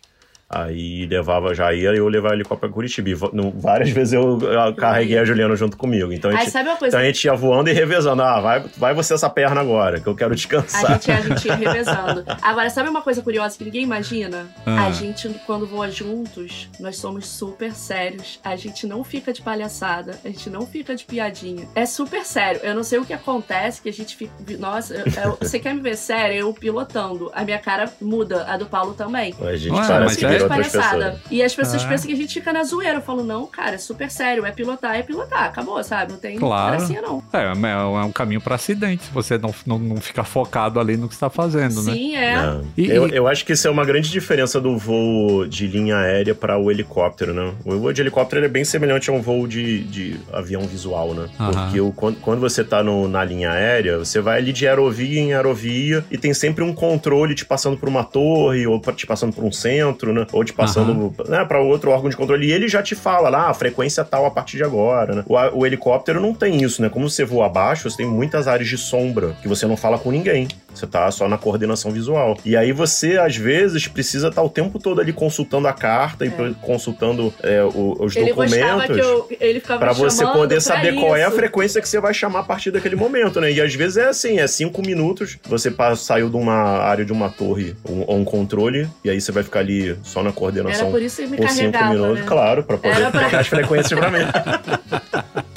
[0.54, 3.08] Aí levava, já ia eu o helicóptero pra Curitiba.
[3.10, 3.14] E
[3.56, 6.12] várias vezes eu, eu carreguei a Juliana junto comigo.
[6.12, 6.96] Então a Aí gente, sabe uma coisa?
[6.96, 8.22] então a gente ia voando e revezando.
[8.22, 10.92] Ah, vai, vai você essa perna agora, que eu quero A descansar.
[10.92, 12.24] gente, a gente ia revezando.
[12.42, 14.46] Agora, sabe uma coisa curiosa que ninguém imagina?
[14.64, 14.86] Ah.
[14.86, 18.38] A gente, quando voa juntos, nós somos super sérios.
[18.44, 21.66] A gente não fica de palhaçada, a gente não fica de piadinha.
[21.74, 22.60] É super sério.
[22.62, 24.32] Eu não sei o que acontece, que a gente fica.
[24.58, 26.36] Nossa, eu- eu- você quer me ver sério?
[26.36, 27.30] Eu pilotando.
[27.34, 29.34] A minha cara muda, a do Paulo também.
[29.40, 30.84] A gente Ué, mas parece que é- de pessoas.
[30.86, 31.20] palhaçada.
[31.30, 31.88] E as pessoas Ah.
[31.88, 32.96] pensam que a gente fica na zoeira.
[32.98, 34.44] Eu falo, não, cara, é super sério.
[34.46, 35.44] É pilotar, é pilotar.
[35.44, 36.12] Acabou, sabe?
[36.12, 36.76] Não tem Claro.
[36.76, 37.22] gracinha, não.
[37.32, 41.08] É, é um caminho para acidente, se você não, não, não ficar focado ali no
[41.08, 41.92] que está fazendo, né?
[41.92, 42.34] Sim, é.
[42.34, 42.60] É.
[42.76, 45.96] E- eu, e- eu acho que isso é uma grande diferença do voo de linha
[45.96, 47.52] aérea para o helicóptero, né?
[47.64, 51.14] O voo de helicóptero ele é bem semelhante a um voo de, de avião visual,
[51.14, 51.28] né?
[51.38, 51.52] Aham.
[51.64, 55.20] Porque o, quando, quando você tá no- na linha aérea, você vai ali de aerovia
[55.20, 59.32] em aerovia e tem sempre um controle te passando por uma torre, ou te passando
[59.32, 60.23] por um centro, né?
[60.32, 62.46] Ou te passando né, para outro órgão de controle.
[62.46, 65.24] E ele já te fala lá, a frequência tal a partir de agora, né?
[65.26, 66.88] O, o helicóptero não tem isso, né?
[66.88, 70.10] Como você voa abaixo, você tem muitas áreas de sombra que você não fala com
[70.10, 70.48] ninguém.
[70.74, 72.36] Você tá só na coordenação visual.
[72.44, 76.28] E aí você, às vezes, precisa estar o tempo todo ali consultando a carta e
[76.28, 76.52] É.
[76.60, 78.98] consultando é, o- os Ele documentos.
[78.98, 81.36] eu, ele ficava Pra você poder pra saber qual é a isso.
[81.36, 83.52] frequência que você vai chamar a partir daquele momento, né?
[83.52, 87.30] E às vezes é assim, é cinco minutos, você saiu de uma área de uma
[87.30, 90.90] torre um- ou um controle, e aí você vai ficar ali só na Era coordenação
[90.90, 92.24] por isso que me por cinco minutos, né?
[92.26, 94.18] claro, pra poder Era pra- as frequências pra mim.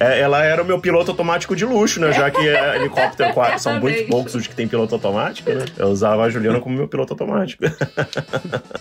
[0.00, 2.10] É, ela era o meu piloto automático de luxo, né?
[2.12, 5.64] Já que é helicóptero, qua- são muito poucos os que tem piloto automático, né?
[5.76, 7.62] Eu usava a Juliana como meu piloto automático.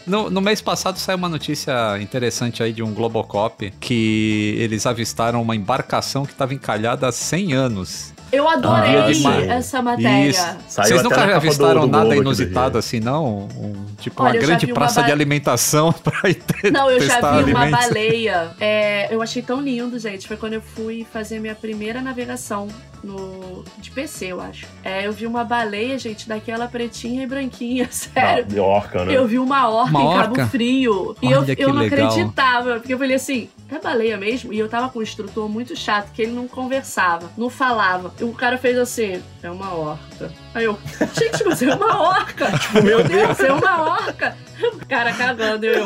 [0.08, 5.40] No, no mês passado saiu uma notícia interessante aí de um Globocop que eles avistaram
[5.42, 8.14] uma embarcação que estava encalhada há 100 anos.
[8.32, 10.30] Eu adorei Ah, essa matéria.
[10.30, 10.58] Isso.
[10.68, 13.48] Vocês nunca avistaram do- do nada inusitado assim, não?
[13.58, 16.90] Um- tipo Olha, uma grande vi uma praça ba- de alimentação pra ir te- Não,
[16.90, 17.72] eu já vi uma alimentos.
[17.88, 18.52] baleia.
[18.60, 20.28] É, eu achei tão lindo, gente.
[20.28, 22.68] Foi quando eu fui fazer minha primeira navegação
[23.04, 24.66] no de PC, eu acho.
[24.84, 28.46] É, eu vi uma baleia, gente, daquela pretinha e branquinha, sério.
[28.46, 29.16] De orca, né?
[29.16, 30.36] Eu vi uma orca Uma em orca?
[30.36, 31.16] Cabo Frio.
[31.22, 32.08] E eu, Olha que eu não legal.
[32.10, 32.76] acreditava.
[32.80, 34.54] Porque eu falei assim, é baleia mesmo?
[34.54, 38.14] E eu tava com um instrutor muito chato, que ele não conversava, não falava.
[38.20, 40.32] E o cara fez assim, é uma orca.
[40.54, 40.78] Aí eu,
[41.14, 42.50] gente, mas é uma orca!
[42.60, 43.40] Tipo, meu Deus!
[43.40, 44.36] é uma orca!
[44.62, 45.86] O cara cagando, e eu.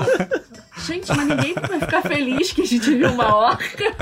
[0.85, 3.93] Gente, mas ninguém vai ficar feliz que a gente viu uma orca.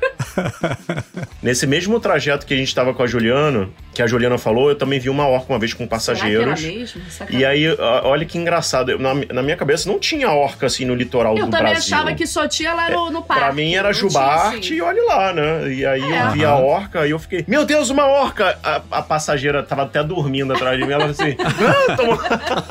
[1.44, 4.76] Nesse mesmo trajeto que a gente tava com a Juliana, que a Juliana falou, eu
[4.76, 6.44] também vi uma orca uma vez com passageiros.
[6.44, 7.02] Será que era mesmo?
[7.30, 7.66] E aí,
[8.04, 8.90] olha que engraçado.
[8.92, 11.96] eu- Na, na minha cabeça não tinha orca assim no litoral Eu do também Brasil.
[11.96, 13.44] achava que só tinha lá no, no parque.
[13.44, 14.74] Pra mim era jubarte assim.
[14.76, 15.74] e olha lá, né?
[15.74, 16.22] E aí É.
[16.28, 18.58] eu vi a orca e eu fiquei, meu Deus, uma orca!
[18.64, 22.20] A, a passageira tava até dormindo atrás de mim, ela assim, ah, tomou,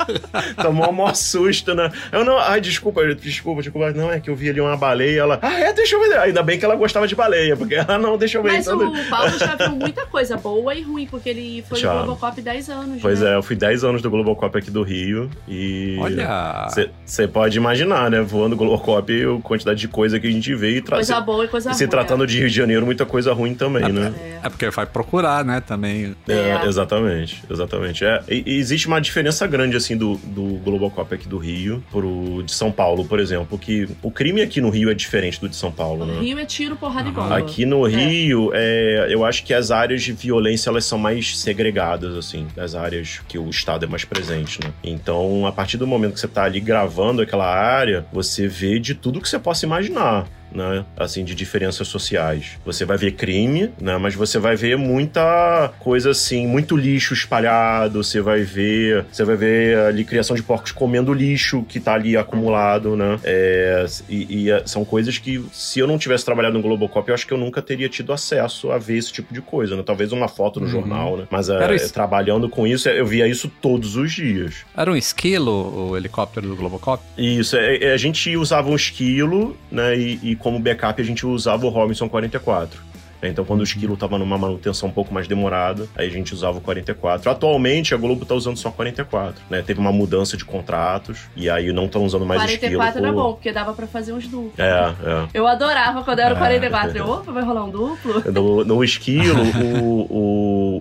[0.63, 1.90] tomou um maior susto, né?
[2.11, 5.39] Eu não, ai, desculpa, desculpa, desculpa, não, é que eu vi ali uma baleia, ela,
[5.41, 6.17] ah, é, deixa eu ver.
[6.19, 8.53] Ainda bem que ela gostava de baleia, porque, ah, não, deixa eu ver.
[8.53, 11.93] Mas então, o Paulo já viu muita coisa boa e ruim, porque ele foi Já.
[11.93, 13.01] no Globocop 10 anos.
[13.01, 13.31] Pois né?
[13.31, 15.97] é, eu fui 10 anos do Globocop aqui do Rio e.
[15.99, 16.67] Olha.
[17.05, 18.21] Você pode imaginar, né?
[18.21, 21.07] Voando Globocop, a quantidade de coisa que a gente vê e traz.
[21.07, 21.77] Coisa boa e coisa E ruim.
[21.77, 24.13] se tratando de Rio de Janeiro, muita coisa ruim também, né?
[24.43, 26.15] É porque vai procurar, né, também.
[26.27, 26.65] É, É.
[26.65, 28.03] exatamente, exatamente.
[28.05, 32.43] É, e, e existe uma diferença grande, assim, do, do Globocop aqui do Rio pro
[32.43, 35.55] de São Paulo, por exemplo, que o crime aqui no Rio é diferente do de
[35.55, 36.19] São Paulo, né?
[36.19, 37.37] Rio é tiro, porrada e bomba.
[37.37, 42.15] Aqui no Rio, é, eu acho que as áreas de violência elas são mais segregadas,
[42.15, 44.71] assim, das áreas que o Estado é mais presente, né?
[44.83, 48.95] Então, a partir do momento que você tá ali gravando aquela área, você vê de
[48.95, 50.27] tudo que você possa imaginar.
[50.53, 50.85] Né?
[50.97, 52.57] Assim, de diferenças sociais.
[52.65, 53.97] Você vai ver crime, né?
[53.97, 58.03] Mas você vai ver muita coisa assim, muito lixo espalhado.
[58.03, 59.05] Você vai ver.
[59.11, 63.19] Você vai ver ali criação de porcos comendo lixo que tá ali acumulado, né?
[63.23, 67.13] É, e, e, é, são coisas que, se eu não tivesse trabalhado no Globocop, eu
[67.15, 69.83] acho que eu nunca teria tido acesso a ver esse tipo de coisa, né?
[69.85, 70.71] Talvez uma foto no Uhum.
[70.71, 71.27] jornal, né?
[71.29, 71.93] Mas é, isso.
[71.93, 74.65] trabalhando com isso, eu via isso todos os dias.
[74.75, 77.03] Era um esquilo o helicóptero do Globocop?
[77.17, 79.97] Isso, é, é, a gente usava um esquilo, né?
[79.97, 82.79] E, e como backup a gente usava o Robinson 44.
[83.21, 83.29] né?
[83.29, 86.57] Então, quando o esquilo tava numa manutenção um pouco mais demorada, aí a gente usava
[86.57, 87.29] o 44.
[87.29, 89.61] Atualmente, a Globo tá usando só 44, né?
[89.61, 93.05] Teve uma mudança de contratos, e aí não estão usando mais 44 esquilo.
[93.05, 94.57] era por- bom, porque dava pra fazer uns duplos.
[94.57, 95.27] É, é.
[95.35, 96.39] Eu adorava quando era o Ah.
[96.41, 96.97] 44.
[96.97, 98.23] Eu, opa, vai rolar um duplo?
[98.31, 99.39] No, no esquilo,
[99.83, 100.17] o, o,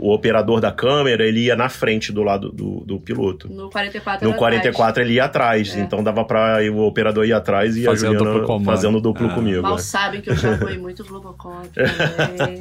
[0.02, 3.48] o operador da câmera, ele ia na frente do lado do, do piloto.
[3.52, 5.80] No 44 No era 44 ele ia atrás, É.
[5.80, 8.64] então dava pra o operador ir atrás e Fazer a o Juliana duplo comando.
[8.64, 9.34] fazendo duplo Ah.
[9.34, 9.62] comigo.
[9.62, 9.82] Mal né?
[9.82, 11.68] sabem que eu já fui muito Globocop.
[11.68, 12.58] também.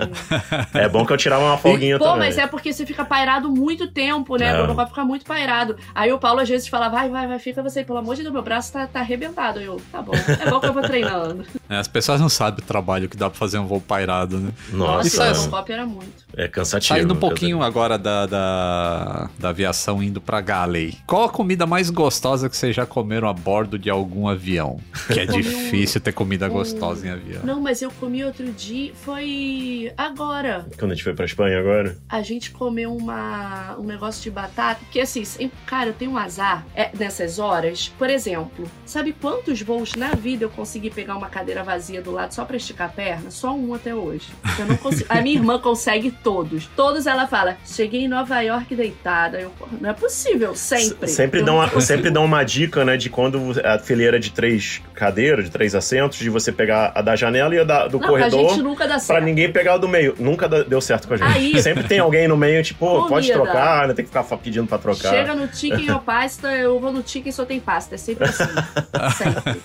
[0.73, 2.19] É bom que eu tirava uma folguinha Pô, também.
[2.19, 4.49] mas é porque você fica pairado muito tempo, né?
[4.49, 4.53] É.
[4.53, 5.75] O Globocop fica muito pairado.
[5.95, 7.83] Aí o Paulo às vezes fala, vai, vai, vai, fica você.
[7.83, 9.59] Pelo amor de Deus, meu braço tá, tá arrebentado.
[9.59, 10.13] Eu, tá bom.
[10.13, 11.43] É bom que eu vou treinando.
[11.69, 14.51] É, as pessoas não sabem o trabalho que dá pra fazer um voo pairado, né?
[14.73, 16.25] Nossa, é- o Globocop era muito.
[16.35, 16.99] é cansativo.
[16.99, 20.97] Saindo um pouquinho agora da, da, da aviação indo pra Galley.
[21.07, 24.79] Qual a comida mais gostosa que vocês já comeram a bordo de algum avião?
[25.07, 27.41] Que é um- difícil ter comida um- gostosa em avião.
[27.43, 30.65] Não, mas eu comi outro dia, foi agora.
[30.77, 31.97] Quando a gente foi pra Espanha agora?
[32.07, 35.23] A gente comeu uma, um negócio de batata, porque assim,
[35.65, 37.89] cara, eu tenho um azar é, nessas horas.
[37.97, 42.33] Por exemplo, sabe quantos voos na vida eu consegui pegar uma cadeira vazia do lado
[42.33, 43.31] só pra esticar a perna?
[43.31, 44.27] Só um até hoje.
[44.57, 45.05] Eu não consigo.
[45.09, 46.67] a minha irmã consegue todos.
[46.75, 49.39] Todos ela fala, cheguei em Nova York deitada.
[49.39, 51.07] Eu, "Porra, não é possível, sempre.
[51.07, 55.45] Sempre dão, uma, sempre dão uma dica, né, de quando a fileira de três cadeiras,
[55.45, 58.45] de três assentos, de você pegar a da janela e a da, do Não, corredor.
[58.45, 59.23] a gente nunca dá Pra certo.
[59.23, 60.15] ninguém pegar o do meio.
[60.19, 61.29] Nunca deu certo com a gente.
[61.31, 63.33] Aí- Sempre tem alguém no meio, tipo, pô, pode Comida.
[63.51, 63.93] trocar, né?
[63.93, 65.09] Tem que ficar pedindo pra trocar.
[65.09, 67.95] Chega no chicken ou pasta, eu vou no chicken só tem pasta.
[67.95, 68.43] É sempre assim.
[69.17, 69.61] sempre.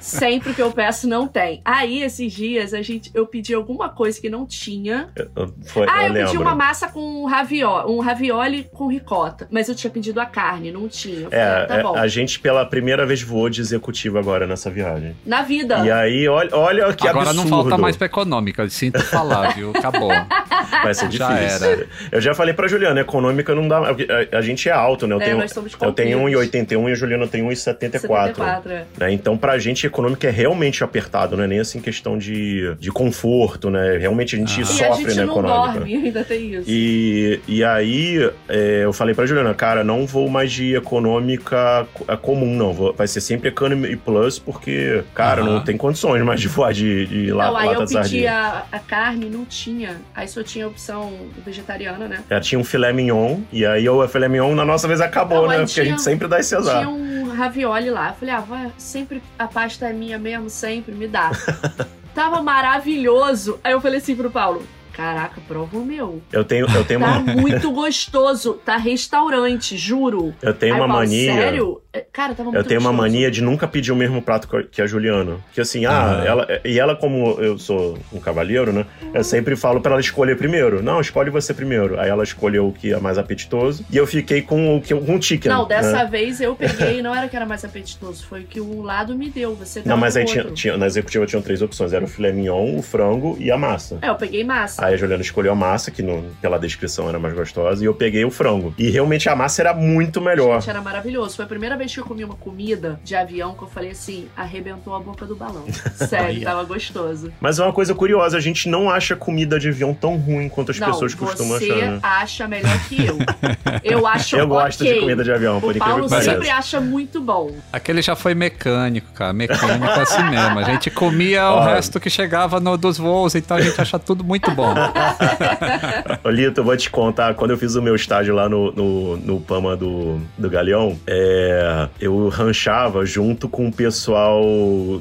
[0.00, 1.60] Sempre que eu peço, não tem.
[1.64, 5.08] Aí, esses dias, a gente, eu pedi alguma coisa que não tinha.
[5.36, 9.46] Eu- Foi, Ah, eu, eu, pedi uma massa com ravioli, um ravioli com ricota.
[9.50, 11.28] Mas eu tinha pedido a carne, não tinha.
[11.30, 11.94] Falei, É, tá é, bom.
[11.96, 15.16] a gente pela primeira vez voou de executivo agora nessa viagem.
[15.26, 15.78] Na vida.
[15.84, 17.48] E aí, olha, olha que Agora absurdo.
[17.50, 19.70] não falta mais pra econômica, sinto falar, viu?
[19.70, 20.10] Acabou.
[20.82, 21.66] Vai ser Já difícil.
[21.68, 21.86] era.
[22.10, 23.78] Eu já falei pra Juliana, econômica não dá.
[23.78, 25.14] A, a gente é alto, né?
[25.14, 26.50] Eu É, tenho, nós somos eu tenho compridos.
[26.50, 27.56] 1,81 e a Juliana tem 1,74.
[28.02, 28.84] 74, é.
[28.98, 29.12] Né?
[29.12, 33.70] Então, pra gente, econômica é realmente apertado, não é nem assim questão de, de conforto,
[33.70, 33.96] né?
[33.98, 34.62] Realmente a gente Ah.
[34.62, 35.72] E sofre a gente na não econômica.
[35.80, 36.70] dorme, ainda tem isso.
[36.74, 42.04] E, e aí, é, eu falei pra Juliana, cara, não vou mais de econômica co-
[42.08, 42.72] é comum, não.
[42.72, 45.52] Vou- vai ser sempre Economy Plus, porque, cara, Aham.
[45.54, 48.78] não tem condições mais de voar de, de la, não, aí eu pedi a, a
[48.78, 50.00] carne, não tinha.
[50.14, 51.12] Aí só tinha a opção
[51.44, 52.22] vegetariana, né?
[52.30, 55.48] Já tinha um filé mignon, e aí o filé mignon na nossa vez acabou, Não,
[55.48, 55.54] né?
[55.56, 56.78] aí Porque a tinha- gente sempre dá esse azar.
[56.78, 58.08] Tinha um ravioli lá.
[58.08, 61.30] Eu falei, ah, vai, sempre a pasta é minha mesmo, sempre, me dá.
[62.14, 63.58] Tava maravilhoso.
[63.64, 66.22] Aí eu falei assim pro Paulo: Caraca, prova o meu.
[66.32, 68.54] Eu tenho, eu tenho Tá uma, muito gostoso.
[68.64, 70.34] Tá restaurante, juro.
[70.42, 71.32] eu tenho Aí uma eu falo, mania.
[71.34, 71.81] Sério?
[71.94, 73.08] É, Cara, tava muito Eu tenho uma gostoso.
[73.12, 75.36] mania de nunca pedir o mesmo prato que a- Juliana.
[75.52, 76.24] Que assim, ah, Aham.
[76.24, 76.48] ela.
[76.64, 78.86] E ela, como eu sou um cavalheiro, né?
[79.12, 80.82] Eu sempre falo pra ela escolher primeiro.
[80.82, 82.00] Não, escolhe você primeiro.
[82.00, 83.84] Aí ela escolheu o que é mais apetitoso.
[83.90, 85.50] E eu fiquei com o que com o chicken.
[85.52, 86.10] Não, dessa né?
[86.10, 89.28] vez eu peguei, não era que era mais apetitoso, foi o que um lado me
[89.28, 89.54] deu.
[89.56, 92.76] Você Não, mas aí tinha, tinha- na executiva tinham três opções: era o filé mignon,
[92.78, 93.98] o frango e a massa.
[94.00, 94.84] É, eu peguei massa.
[94.84, 97.94] Aí a Juliana escolheu a massa, que no, pela descrição era mais gostosa, e eu
[97.94, 98.74] peguei o frango.
[98.78, 100.60] E realmente a massa era muito melhor.
[100.60, 101.36] Gente, era maravilhoso.
[101.36, 104.28] Foi a primeira vez que eu comi uma comida de avião que eu falei assim,
[104.36, 105.64] arrebentou a boca do balão.
[105.96, 107.32] Sério, tava gostoso.
[107.40, 110.70] Mas é uma coisa curiosa, a gente não acha comida de avião tão ruim quanto
[110.70, 111.90] as Não, pessoas costumam você achar.
[111.92, 111.98] né?
[112.02, 113.18] acha melhor que eu.
[113.82, 114.94] Eu acho Eu gosto ok.
[114.94, 116.30] de comida de avião, por O incrível Paulo que pareça.
[116.32, 117.50] sempre acha muito bom.
[117.72, 119.32] Aquele já foi mecânico, cara.
[119.32, 120.58] Mecânico é assim mesmo.
[120.58, 121.64] A gente comia o Ó.
[121.64, 124.72] resto que chegava no, dos voos, então a gente acha tudo muito bom.
[126.24, 129.16] Ô, Lito, eu vou te contar, quando eu fiz o meu estágio lá no, no,
[129.16, 134.42] no Pama do, do Galeão, é, eu ranchava junto com o pessoal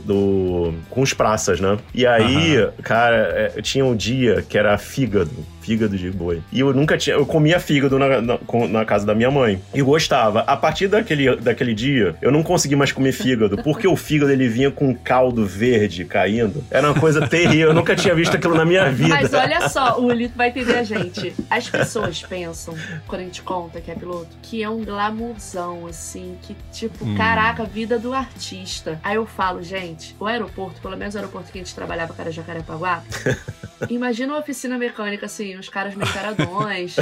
[0.06, 0.74] do.
[0.90, 1.78] com os praças, né?
[1.94, 5.32] E aí, cara, é, tinha um dia que era fígado.
[5.62, 6.42] Fígado de boi.
[6.52, 7.16] E eu nunca tinha.
[7.16, 9.62] Eu comia fígado na, na, na casa da minha mãe.
[9.74, 10.42] E gostava.
[10.42, 14.48] A partir daquele, daquele dia, eu não consegui mais comer fígado, porque o fígado ele
[14.48, 16.64] vinha com um caldo verde caindo.
[16.72, 17.70] Era uma coisa terrível.
[17.70, 19.10] Eu nunca tinha visto aquilo na minha vida.
[19.10, 21.34] Mas olha só, o Lito vai entender a gente.
[21.50, 22.76] As pessoas pensam,
[23.08, 27.16] quando a gente conta que é piloto, que é um glamourzão, assim, que tipo, Hum.
[27.16, 29.00] caraca, vida do artista.
[29.04, 32.22] Aí eu falo, gente, o aeroporto, pelo menos o aeroporto que a gente trabalhava, que
[32.22, 33.04] era Jacarepaguá,
[33.90, 36.96] imagina uma oficina mecânica, assim, os caras meio caradões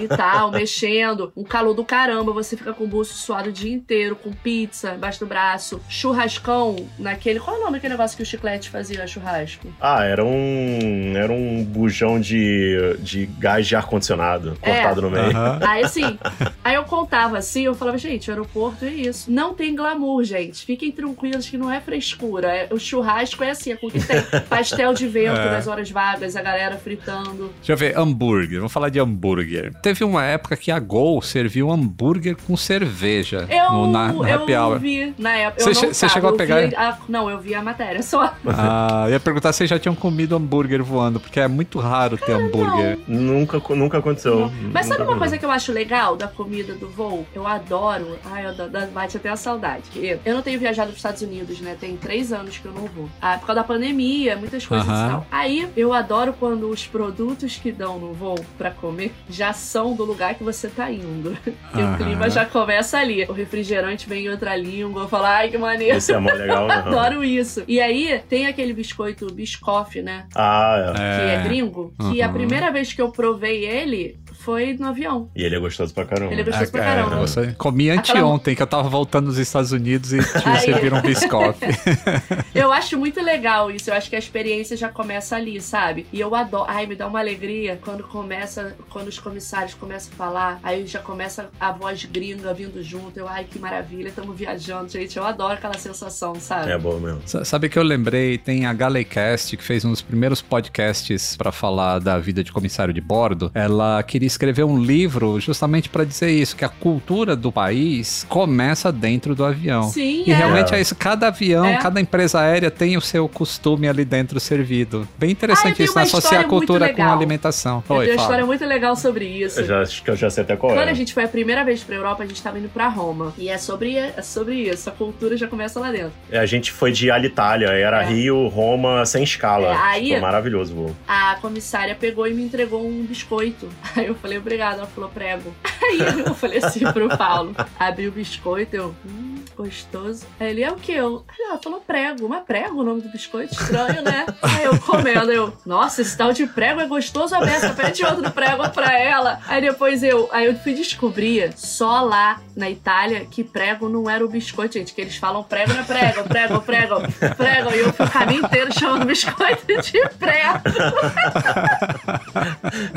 [0.00, 3.72] e tal, mexendo, um calor do caramba, você fica com o buço suado o dia
[3.72, 7.38] inteiro, com pizza embaixo do braço, churrascão naquele.
[7.40, 9.68] Qual é o nome daquele negócio que o chiclete fazia churrasco?
[9.80, 11.14] Ah, era um.
[11.16, 14.72] Era um bujão de, de gás de ar-condicionado É.
[14.74, 15.26] cortado no meio.
[15.30, 15.58] Aham.
[15.66, 16.18] Aí assim,
[16.64, 19.30] aí eu contava assim, eu falava, gente, o aeroporto é isso.
[19.30, 20.64] Não tem glamour, gente.
[20.64, 22.48] Fiquem tranquilos que não é frescura.
[22.48, 24.16] É- o churrasco é assim, é com o que tem.
[24.48, 25.50] Pastel de vento É.
[25.50, 27.52] nas horas vagas, a galera fritando.
[27.58, 28.58] Deixa eu ver, hambúrguer.
[28.58, 29.72] Vamos falar de hambúrguer.
[29.82, 34.52] Teve uma época que a Gol serviu hambúrguer com cerveja Eu, no, na, no happy
[34.52, 34.78] eu hour.
[34.78, 35.64] vi na época.
[35.64, 36.66] Você não chegou a pegar?
[36.66, 38.34] vi a- não, eu vi a matéria só.
[38.46, 42.32] Ah, ia perguntar se vocês já tinham comido hambúrguer voando, porque é muito raro ter
[42.32, 42.98] hambúrguer.
[43.06, 44.50] Nunca, nunca aconteceu.
[44.72, 47.26] Mas sabe Nunca uma coisa que eu acho legal da comida do voo?
[47.34, 48.18] Eu adoro.
[48.24, 49.84] Ai, eu adoro, bate até a saudade.
[50.24, 51.76] Eu não tenho viajado para os Estados Unidos, né?
[51.78, 53.08] Tem três anos que eu não vou.
[53.20, 55.06] Ah, por causa da pandemia, muitas coisas Aham.
[55.06, 55.26] e tal.
[55.30, 60.04] Aí eu adoro quando os produtos que dão no voo pra comer já são do
[60.04, 61.36] lugar que você tá indo.
[61.76, 63.24] E o clima já começa ali.
[63.24, 65.02] O refrigerante vem em outra língua.
[65.02, 65.98] Eu falo, ai, que maneiro.
[65.98, 66.74] Isso é mó legal, né?
[66.74, 67.62] adoro isso.
[67.68, 70.24] E aí tem aquele biscoito Biscoff, né?
[70.34, 71.16] Ah, é.
[71.18, 71.92] Que é gringo.
[72.10, 72.32] Que a Uhum.
[72.32, 75.28] primeira vez que eu provei ele foi no avião.
[75.34, 76.32] E ele é gostoso pra caramba.
[76.32, 77.16] Ele é gostoso pra é, caramba.
[77.16, 80.60] você- comi Aquela- anteontem, que eu tava voltando dos Estados Unidos e tinha Aí.
[80.60, 81.58] serviram um biscoff.
[82.54, 83.90] Eu acho muito legal isso.
[83.90, 86.06] Eu acho que a experiência já começa ali, sabe?
[86.12, 86.64] E eu adoro.
[86.68, 90.60] Ai, me dá uma alegria quando começa, quando os comissários começam a falar.
[90.62, 93.18] Aí já começa a voz gringa vindo junto.
[93.18, 95.16] Eu, ai, que maravilha, estamos viajando, gente.
[95.16, 96.70] Eu adoro aquela sensação, sabe?
[96.70, 97.20] É bom mesmo.
[97.26, 101.50] Sa- Sabe que eu lembrei, tem a Galecast, que fez um dos primeiros podcasts pra
[101.52, 103.50] falar da vida de comissário de bordo.
[103.54, 108.92] Ela queria escrever um livro justamente pra dizer isso, que a cultura do país começa
[108.92, 109.84] dentro do avião.
[109.84, 110.34] Sim, E é.
[110.36, 111.78] realmente é isso, cada avião, É.
[111.78, 115.08] cada empresa aérea tem o seu costume ali dentro servido.
[115.18, 116.02] Bem Ah, interessante tenho isso, né?
[116.02, 117.16] associar a cultura com legal.
[117.16, 117.82] alimentação.
[117.88, 118.22] Eu Oi, uma fala.
[118.22, 119.60] história muito legal sobre isso.
[119.60, 120.90] Eu já, acho que eu já sei até qual Quando é.
[120.90, 123.32] a gente foi a primeira vez pra Europa, a gente tava indo pra Roma.
[123.38, 124.88] E é sobre, é sobre isso.
[124.88, 126.12] A cultura já começa lá dentro.
[126.30, 128.06] É, A gente foi de Alitalia, era É.
[128.06, 129.68] Rio, Roma, sem escala.
[129.72, 130.96] É, aí- Foi maravilhoso o voo.
[131.08, 133.68] a comissária pegou e me entregou um biscoito.
[133.96, 134.78] Aí eu falei, obrigada.
[134.78, 135.54] Ela falou, prego.
[135.82, 137.54] Aí eu falei assim pro Paulo.
[137.78, 140.26] Abri o biscoito, eu, hum, gostoso.
[140.38, 140.92] Aí ele, é o que?
[140.92, 142.28] Eu, ela falou prego.
[142.28, 143.54] Mas prego o nome do biscoito?
[143.54, 144.26] Estranho, né?
[144.42, 147.70] Aí eu comendo, eu, nossa, esse tal de prego é gostoso a beça.
[147.70, 149.40] Pede outro prego pra ela.
[149.48, 154.24] Aí depois eu, aí eu fui descobrir só lá na Itália que prego não era
[154.24, 154.92] o biscoito, gente.
[154.94, 156.94] Que eles falam prego não é prego, prego, prego,
[157.36, 157.70] prego.
[157.70, 160.60] E eu fui o caminho inteiro chamando biscoito de prego.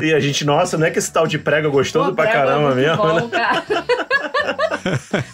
[0.02, 2.24] E a gente, nossa, não é que esse tal de prego é gostoso Pô, pra
[2.24, 3.28] prego é caramba muito mesmo, bom, né?
[3.30, 3.64] cara.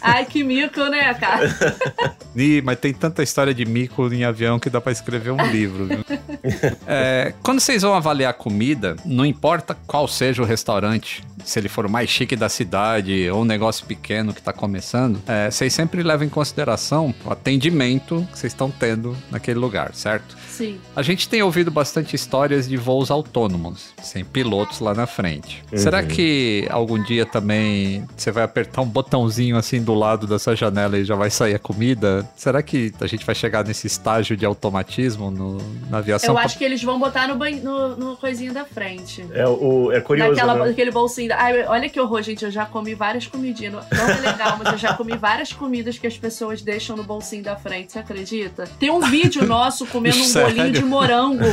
[0.00, 1.54] Ai, que mico, né, cara?
[2.36, 5.86] Ih, mas tem tanta história de mico em avião que dá pra escrever um livro.
[5.86, 6.04] viu?
[6.86, 11.86] É, quando vocês vão avaliar comida, não importa qual seja o restaurante, se ele for
[11.86, 16.02] o mais chique da cidade ou um negócio pequeno que tá começando, é, vocês sempre
[16.02, 20.36] levam em consideração o atendimento que vocês estão tendo naquele lugar, certo?
[20.56, 20.78] Sim.
[20.94, 25.62] A gente tem ouvido bastante histórias de voos autônomos, sem pilotos lá na frente.
[25.70, 25.78] Uhum.
[25.78, 30.96] Será que algum dia também você vai apertar um botãozinho assim do lado dessa janela
[30.98, 32.26] e já vai sair a comida?
[32.36, 35.58] Será que a gente vai chegar nesse estágio de automatismo no-
[35.90, 36.34] na aviação?
[36.34, 37.50] Eu acho que eles vão botar no, ban...
[37.50, 39.26] no, no coisinho da frente.
[39.32, 40.66] É, o, é curioso, Naquela, né?
[40.66, 41.32] Naquele bolsinho.
[41.36, 42.44] Ai, olha que horror, gente.
[42.44, 43.74] Eu já comi várias comidinhas.
[43.74, 47.42] Não é legal, mas eu já comi várias comidas que as pessoas deixam no bolsinho
[47.42, 48.64] da frente, você acredita?
[48.78, 50.24] Tem um vídeo nosso comendo um?
[50.46, 51.44] Bolinho de morango.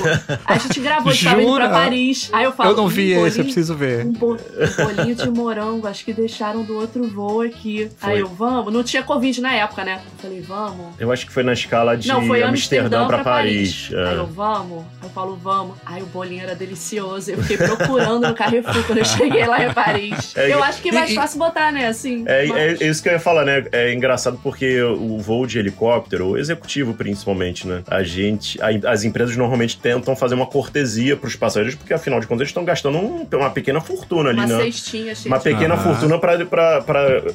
[0.46, 1.70] A gente gravou, a gente tava indo pra?
[1.70, 2.30] Paris.
[2.34, 2.72] Aí eu falo.
[2.72, 4.06] Eu não um vi esse, eu bolinho- preciso ver.
[4.06, 7.90] um, bo- um bolinho de morango, acho que deixaram do outro voo aqui.
[8.02, 8.74] Aí eu, vamos.
[8.74, 10.02] Não tinha Covid na época, né?
[10.06, 10.86] Eu falei, vamos.
[11.00, 13.90] Eu acho que foi na escala de Não, foi Amsterdã, pra, Paris.
[13.92, 14.18] Aí É.
[14.18, 14.80] eu, vamos.
[15.02, 15.78] Aí eu falo, vamos.
[15.86, 17.32] Aí o bolinho era delicioso.
[17.32, 20.34] Eu fiquei procurando no Carrefour quando eu cheguei lá em Paris.
[20.36, 21.88] É, eu acho que é mais e- fácil botar, né?
[21.88, 22.24] Assim.
[22.28, 23.66] É, mas- é isso que eu ia falar, né?
[23.72, 27.84] É engraçado porque o voo de helicóptero, o executivo principalmente, né?
[27.88, 32.28] A gente, a- as empresas normalmente tentam fazer uma cortesia pros passageiros, porque afinal de
[32.28, 34.64] contas eles estão gastando um- uma pequena fortuna ali, uma né?
[34.66, 35.84] cestinha cheia Uma pequena Aham.
[35.84, 36.38] fortuna pra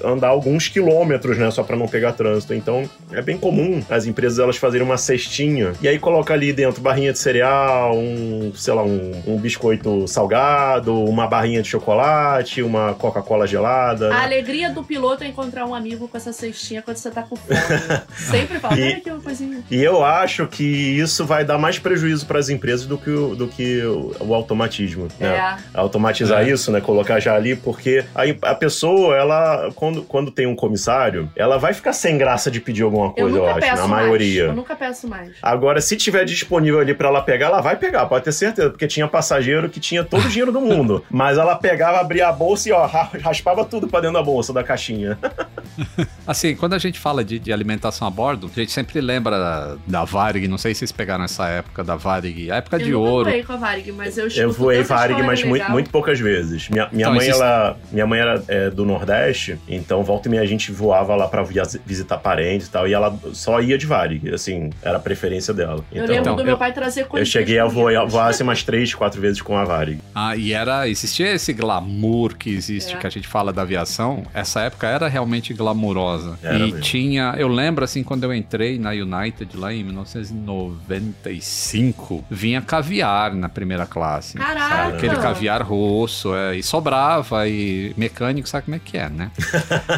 [0.05, 1.51] andar alguns quilômetros, né?
[1.51, 2.55] Só pra não pegar trânsito.
[2.55, 6.81] Então, é bem comum as empresas elas fazerem uma cestinha e aí coloca ali dentro
[6.81, 12.95] barrinha de cereal, um, sei lá, um, um biscoito salgado, uma barrinha de chocolate, uma
[12.95, 14.15] Coca-Cola gelada.
[14.15, 17.37] A alegria do piloto é encontrar um amigo com essa cestinha quando você tá com
[17.37, 17.59] fome.
[18.17, 19.63] Sempre fala, E- olha aqui uma coisinha.
[19.71, 23.35] E eu acho que isso vai dar mais prejuízo para as empresas do que o,
[23.35, 25.09] do que o, o automatismo.
[25.19, 25.29] Né?
[25.29, 25.57] É.
[25.75, 26.51] Automatizar É.
[26.51, 26.81] isso, né?
[26.81, 31.73] Colocar já ali, porque a, a pessoa, ela, quando, quando tem um comissário, ela vai
[31.75, 34.03] ficar sem graça de pedir alguma Eu coisa, eu, nunca acho, peço na mais.
[34.07, 34.43] maioria.
[34.45, 35.31] Eu nunca peço mais.
[35.43, 38.87] Agora, se tiver disponível ali pra ela pegar, ela vai pegar, pode ter certeza, porque
[38.87, 41.05] tinha passageiro que tinha todo o dinheiro do mundo.
[41.11, 44.53] Mas ela pegava, abria a bolsa e, ó, ra- raspava tudo pra dentro da bolsa,
[44.53, 45.19] da caixinha.
[46.27, 49.77] Assim, quando a gente fala de, de alimentação a bordo, a gente sempre lembra da,
[49.87, 52.95] da Varig, não sei se vocês pegaram essa época da Varig, a época eu de
[52.95, 53.29] ouro.
[53.31, 56.69] voei com a Varig, mas eu Eu voei Varig, história mas muito, muito poucas vezes.
[56.69, 60.31] Minha, minha Então, mãe, existe- ela, minha mãe era é, do Nordeste, então volta e
[60.31, 63.77] meia a gente voava lá pra via- visitar parentes e tal, e ela só ia
[63.79, 65.85] de Varig, assim, era a preferência dela.
[65.93, 67.29] Eu Então, lembro Então, do meu eu- pai trazer eu coisas.
[67.29, 70.01] cheguei a voar, voar assim, umas três, quatro vezes com a Varig.
[70.15, 72.99] Ah, e era, existia esse glamour que existe, É.
[72.99, 74.23] que a gente fala da aviação.
[74.33, 76.39] Essa época era realmente glamurosa.
[76.43, 76.81] Era e mesmo.
[76.81, 79.85] tinha, eu lembro assim, quando eu entrei na United lá em
[81.25, 84.39] 1995, vinha caviar na primeira classe.
[84.39, 84.69] Caraca!
[84.69, 84.97] Sabe?
[84.97, 89.31] Aquele caviar rosso, é, e sobrava, e mecânico sabe como é que é, né?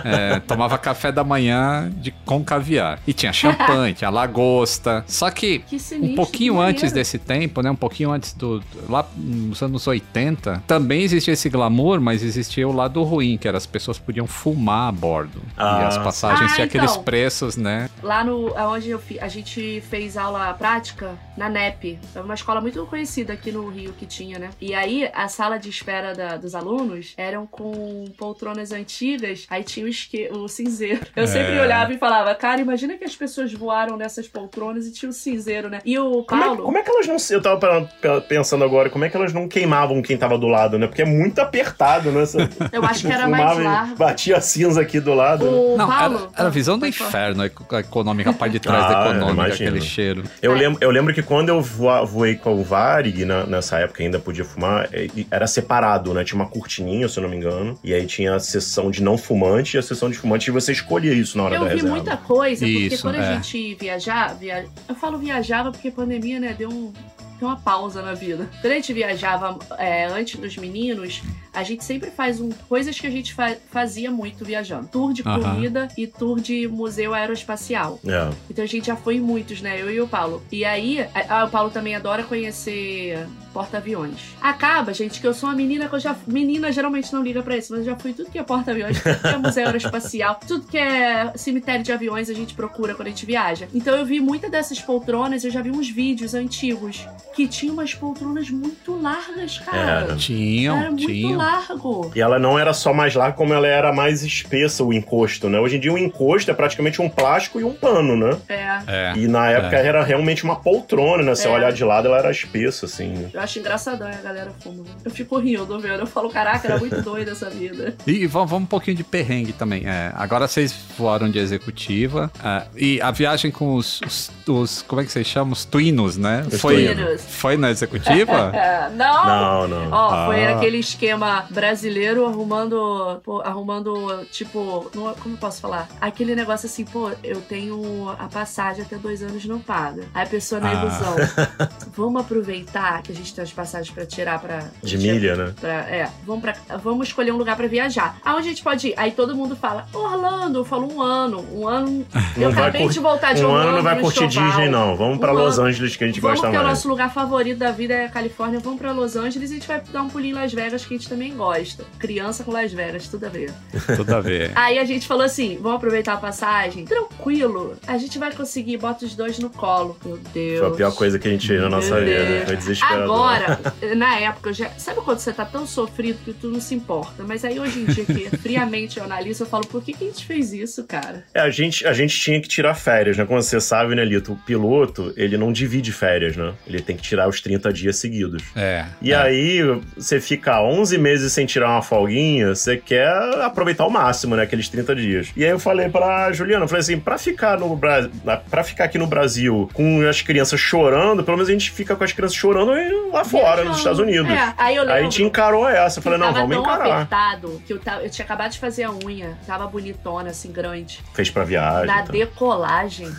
[0.04, 2.98] É, tomava café da manhã de, com caviar.
[3.06, 5.04] E tinha champanhe, tinha lagosta.
[5.06, 7.70] Só que Que sinistro, um pouquinho que antes desse tempo, né?
[7.70, 8.62] Um pouquinho antes do.
[8.88, 13.58] Lá nos anos 80, também existia esse glamour, mas existia o lado ruim, que era
[13.58, 15.42] as pessoas podiam fumar a bordo.
[15.56, 16.56] Ah, e as passagens sim.
[16.56, 17.02] tinham Ah, aqueles então.
[17.04, 17.90] preços, né?
[18.02, 21.29] Lá no onde eu a gente fez aula prática Yeah.
[21.40, 21.98] Na NEP.
[22.14, 24.50] É uma escola muito conhecida aqui no Rio que tinha, né?
[24.60, 29.86] E aí a sala de espera da- dos alunos eram com poltronas antigas, aí tinha
[29.86, 31.00] o, esque, o cinzeiro.
[31.16, 31.62] Eu sempre É.
[31.62, 35.70] olhava e falava, cara, imagina que as pessoas voaram nessas poltronas e tinha o cinzeiro,
[35.70, 35.78] né?
[35.84, 36.62] E o Como é, Paulo.
[36.64, 37.16] como é que elas não.
[37.30, 40.46] Eu tava pe- pe- pensando agora, como é que elas não queimavam quem tava do
[40.46, 40.86] lado, né?
[40.86, 42.24] Porque é muito apertado, né?
[42.70, 43.96] Eu acho que era mais largo.
[43.96, 45.44] Batia a cinza aqui do lado.
[45.44, 45.50] né?
[45.50, 46.16] O Não, Paulo.
[46.18, 48.98] era, era a visão do inferno, a eco- a econômica, a parte de trás da
[49.04, 49.68] Ah, econômica, imagino.
[49.70, 50.24] aquele cheiro.
[50.42, 50.58] Eu, É.
[50.58, 54.18] lembro, eu lembro que quando eu voa- voei com o Varig, na- nessa época ainda
[54.18, 56.24] podia fumar, é, era separado, né?
[56.24, 57.78] Tinha uma cortininha, se eu não me engano.
[57.84, 60.72] E aí tinha a sessão de não fumante e a sessão de fumante, e você
[60.72, 61.94] escolhia isso na hora Eu da vi reserva.
[61.94, 63.28] muita coisa, porque Isso, quando é.
[63.28, 64.64] a gente viajar, via...
[64.88, 66.92] eu falo viajava porque pandemia, né, deu um
[67.40, 68.46] uma pausa na vida.
[68.60, 71.22] Quando a gente viajava é, antes dos meninos,
[71.52, 74.88] a gente sempre faz um, coisas que a gente fa- fazia muito viajando.
[74.88, 77.98] Tour de comida e tour de museu aeroespacial.
[78.06, 78.30] É.
[78.48, 79.80] Então a gente já foi em muitos, né?
[79.80, 80.42] Eu e o Paulo.
[80.50, 84.14] E aí, a- a- o Paulo também adora conhecer porta-aviões.
[84.40, 86.16] Acaba, gente, que eu sou uma menina que eu já.
[86.26, 89.18] Menina geralmente não liga pra isso, mas eu já fui tudo que é porta-aviões, tudo
[89.20, 93.10] que é museu aeroespacial, tudo que é cemitério de aviões a gente procura quando a
[93.10, 93.68] gente viaja.
[93.74, 97.92] Então eu vi muitas dessas poltronas, eu já vi uns vídeos antigos que tinham umas
[97.94, 99.78] poltronas muito largas, cara.
[100.04, 100.16] Era.
[100.16, 101.36] Tinham, Era muito tinham.
[101.40, 102.10] Largo.
[102.14, 105.58] E ela não era só mais larga, como ela era mais espessa, o encosto, né?
[105.58, 108.36] Hoje em dia o encosto é praticamente um plástico e um pano, né?
[108.48, 108.78] É.
[108.86, 109.12] É.
[109.16, 111.34] E na época era realmente uma poltrona, né?
[111.34, 111.50] Se É.
[111.50, 113.08] olhar de lado, ela era espessa, assim.
[113.10, 113.30] né?
[113.32, 114.84] Eu acho engraçadão e a galera fuma.
[115.04, 116.00] Eu fico rindo vendo.
[116.00, 117.94] Eu falo, caraca, era muito doida essa vida.
[118.06, 119.86] E vamos, vamos um pouquinho de perrengue também.
[119.86, 122.30] É, agora vocês voaram de executiva.
[122.44, 125.52] é, e a viagem com os, os, os- Como é que vocês chamam?
[125.52, 126.44] Os twinos, né?
[126.50, 127.22] Os Foi, twinos.
[127.28, 128.50] foi na executiva?
[128.54, 129.26] É, não!
[129.26, 129.90] Não, não.
[129.92, 130.56] Ó, foi Ah.
[130.56, 135.88] aquele esquema brasileiro arrumando, pô, arrumando, tipo, não- como eu posso falar?
[136.00, 140.04] Aquele negócio assim, pô, eu tenho a passagem até dois anos não paga.
[140.14, 140.74] Aí a pessoa na Ah.
[140.74, 141.16] ilusão,
[141.96, 144.64] vamos aproveitar que a gente tem as passagens pra tirar pra...
[144.82, 145.54] De milha, né?
[145.60, 148.16] pra- é, vamos, pra, vamos escolher um lugar pra viajar.
[148.24, 148.94] Aonde a gente pode ir?
[148.96, 152.06] Aí todo mundo fala, Orlando, eu falo um ano, um ano...
[152.36, 154.26] Eu Não vai acabei cur- de voltar de Um Orlando ano não vai curtir.
[154.28, 154.96] Disney, não.
[154.96, 155.68] Vamos pra Um Los ano.
[155.68, 156.66] Angeles que a gente Vamos gosta o mais.
[156.68, 158.60] nosso lugar favorito da vida é a Califórnia.
[158.60, 160.94] Vamos pra Los Angeles e a gente vai dar um pulinho em Las Vegas que
[160.94, 161.84] a gente também também gosta.
[161.98, 163.52] Criança com Las Vegas, tudo a ver.
[163.96, 164.52] Tudo a ver.
[164.54, 166.86] Aí a gente falou assim: vamos aproveitar a passagem?
[166.86, 169.98] Tranquilo, a gente vai conseguir, bota os dois no colo.
[170.04, 170.60] Meu Deus.
[170.60, 172.24] Foi a pior coisa que a gente fez na nossa vida.
[172.24, 172.44] Deus.
[172.44, 173.04] Foi desesperador.
[173.04, 173.60] Agora,
[173.96, 174.70] na época, já.
[174.78, 177.22] Sabe quando você tá tão sofrido que tu não se importa?
[177.24, 180.06] Mas aí hoje em dia, que friamente eu analiso, eu falo, por que, que a
[180.06, 181.24] gente fez isso, cara?
[181.34, 183.26] É, a gente, a gente tinha que tirar férias, né?
[183.26, 184.32] Como você sabe, né, Lito?
[184.32, 186.54] O piloto, ele não divide férias, né?
[186.66, 188.42] Ele tem que tirar os 30 dias seguidos.
[188.56, 188.86] É.
[189.02, 189.16] E é.
[189.16, 189.60] aí,
[189.96, 193.10] você fica 11 meses sem tirar uma folguinha, você quer
[193.42, 194.42] aproveitar ao máximo, né?
[194.42, 195.32] Aqueles 30 dias.
[195.36, 198.10] E aí eu falei pra Juliana, eu falei assim, pra ficar no Brasil,
[198.50, 202.04] para ficar aqui no Brasil com as crianças chorando, pelo menos a gente fica com
[202.04, 202.70] as crianças chorando
[203.12, 204.30] lá fora, nos Estados Unidos.
[204.30, 204.94] É, aí eu lembro.
[204.94, 205.98] Aí a gente encarou essa.
[205.98, 206.92] Eu falei, não, vamos tão encarar.
[206.92, 211.00] apertado que eu, tava, eu tinha acabado de fazer a unha, tava bonitona, assim, grande.
[211.14, 211.86] Fez pra viagem.
[211.86, 212.12] Na tá.
[212.12, 213.10] decolagem.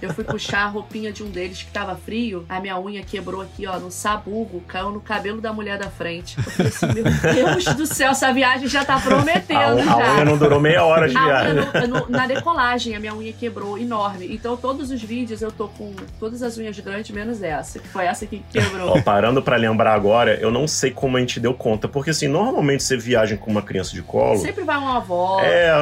[0.00, 3.40] Eu fui puxar a roupinha de um deles que tava frio, a minha unha quebrou
[3.42, 6.36] aqui, ó, no sabugo, caiu no cabelo da mulher da frente.
[6.38, 9.92] Eu falei assim, meu Deus do céu, essa viagem já tá prometendo A, já.
[9.92, 11.54] a unha não durou meia hora de viagem.
[11.54, 14.26] no- no- na decolagem, a minha unha quebrou enorme.
[14.30, 18.04] Então, todos os vídeos eu tô com todas as unhas grandes, menos essa, que foi
[18.06, 18.96] essa que quebrou.
[18.96, 21.88] Ó, parando pra lembrar agora, eu não sei como a gente deu conta.
[21.88, 24.38] Porque, assim, normalmente você viaja com uma criança de colo.
[24.38, 25.40] Sempre vai uma avó.
[25.42, 25.72] É,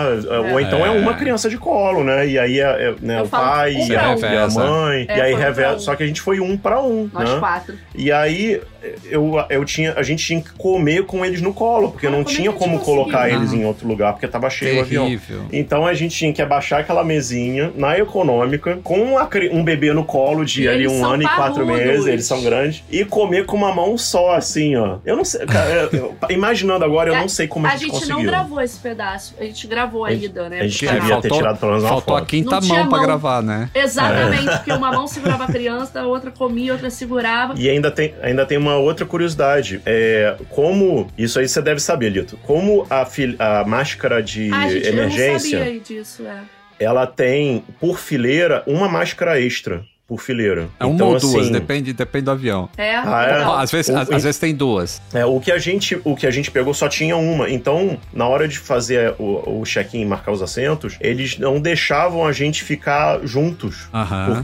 [0.52, 0.88] ou então é.
[0.88, 0.90] É.
[1.00, 2.26] uma criança de colo, né?
[2.26, 5.06] E aí é, é, né, o pai e pra a, e a mãe.
[5.08, 5.76] É, e aí revela.
[5.76, 5.80] um.
[5.80, 7.10] Só que a gente foi um pra um.
[7.12, 7.38] Nós né?
[7.38, 7.78] quatro.
[7.94, 8.60] E aí
[9.04, 12.18] eu, eu tinha, a gente tinha que comer com eles no colo, porque Ah, não
[12.24, 12.96] como é tinha a gente como conseguiu?
[13.04, 15.04] colocar eles em outro lugar, porque tava cheio o avião.
[15.04, 15.42] Terrível.
[15.52, 20.04] Então a gente tinha que abaixar aquela mesinha na econômica, com a um bebê no
[20.04, 21.66] colo de E ali um ano e quatro parrudos.
[21.84, 24.98] meses, eles são grandes, e comer com uma mão só, assim, ó.
[25.04, 27.92] Eu não sei, cara, eu- imaginando agora, eu A- não sei como a, A gente,
[27.92, 28.30] gente não conseguiu.
[28.30, 29.34] gravou esse pedaço.
[29.38, 30.60] A gente gravou a, A gente- ida, né?
[30.60, 31.20] a gente devia canal.
[31.20, 32.28] ter tirado pelo menos uma faltou a foto.
[32.28, 33.06] quinta Não tinha mão pra mão.
[33.06, 33.68] gravar, né?
[33.74, 37.54] Exatamente, porque uma mão segurava a criança, a outra comia, a outra segurava.
[37.56, 39.80] E ainda tem, ainda tem uma outra curiosidade.
[39.84, 41.10] É, como.
[41.16, 42.36] Isso aí você deve saber, Lito.
[42.38, 43.06] Como a,
[43.38, 46.40] a máscara de Ah, gente, emergência, eu não sabia disso, é.
[46.78, 50.68] ela tem, por fileira, uma máscara extra por fileira.
[50.78, 52.68] É uma então, ou duas, assim, depende, depende do avião.
[52.76, 52.94] É?
[52.96, 53.26] Ah,
[53.58, 53.62] é?
[53.62, 55.02] Às vezes, O- às, às vezes tem duas.
[55.12, 57.50] É, o que a gente o que a gente pegou só tinha uma.
[57.50, 62.24] Então, na hora de fazer o, o check-in e marcar os assentos, eles não deixavam
[62.26, 63.88] a gente ficar juntos.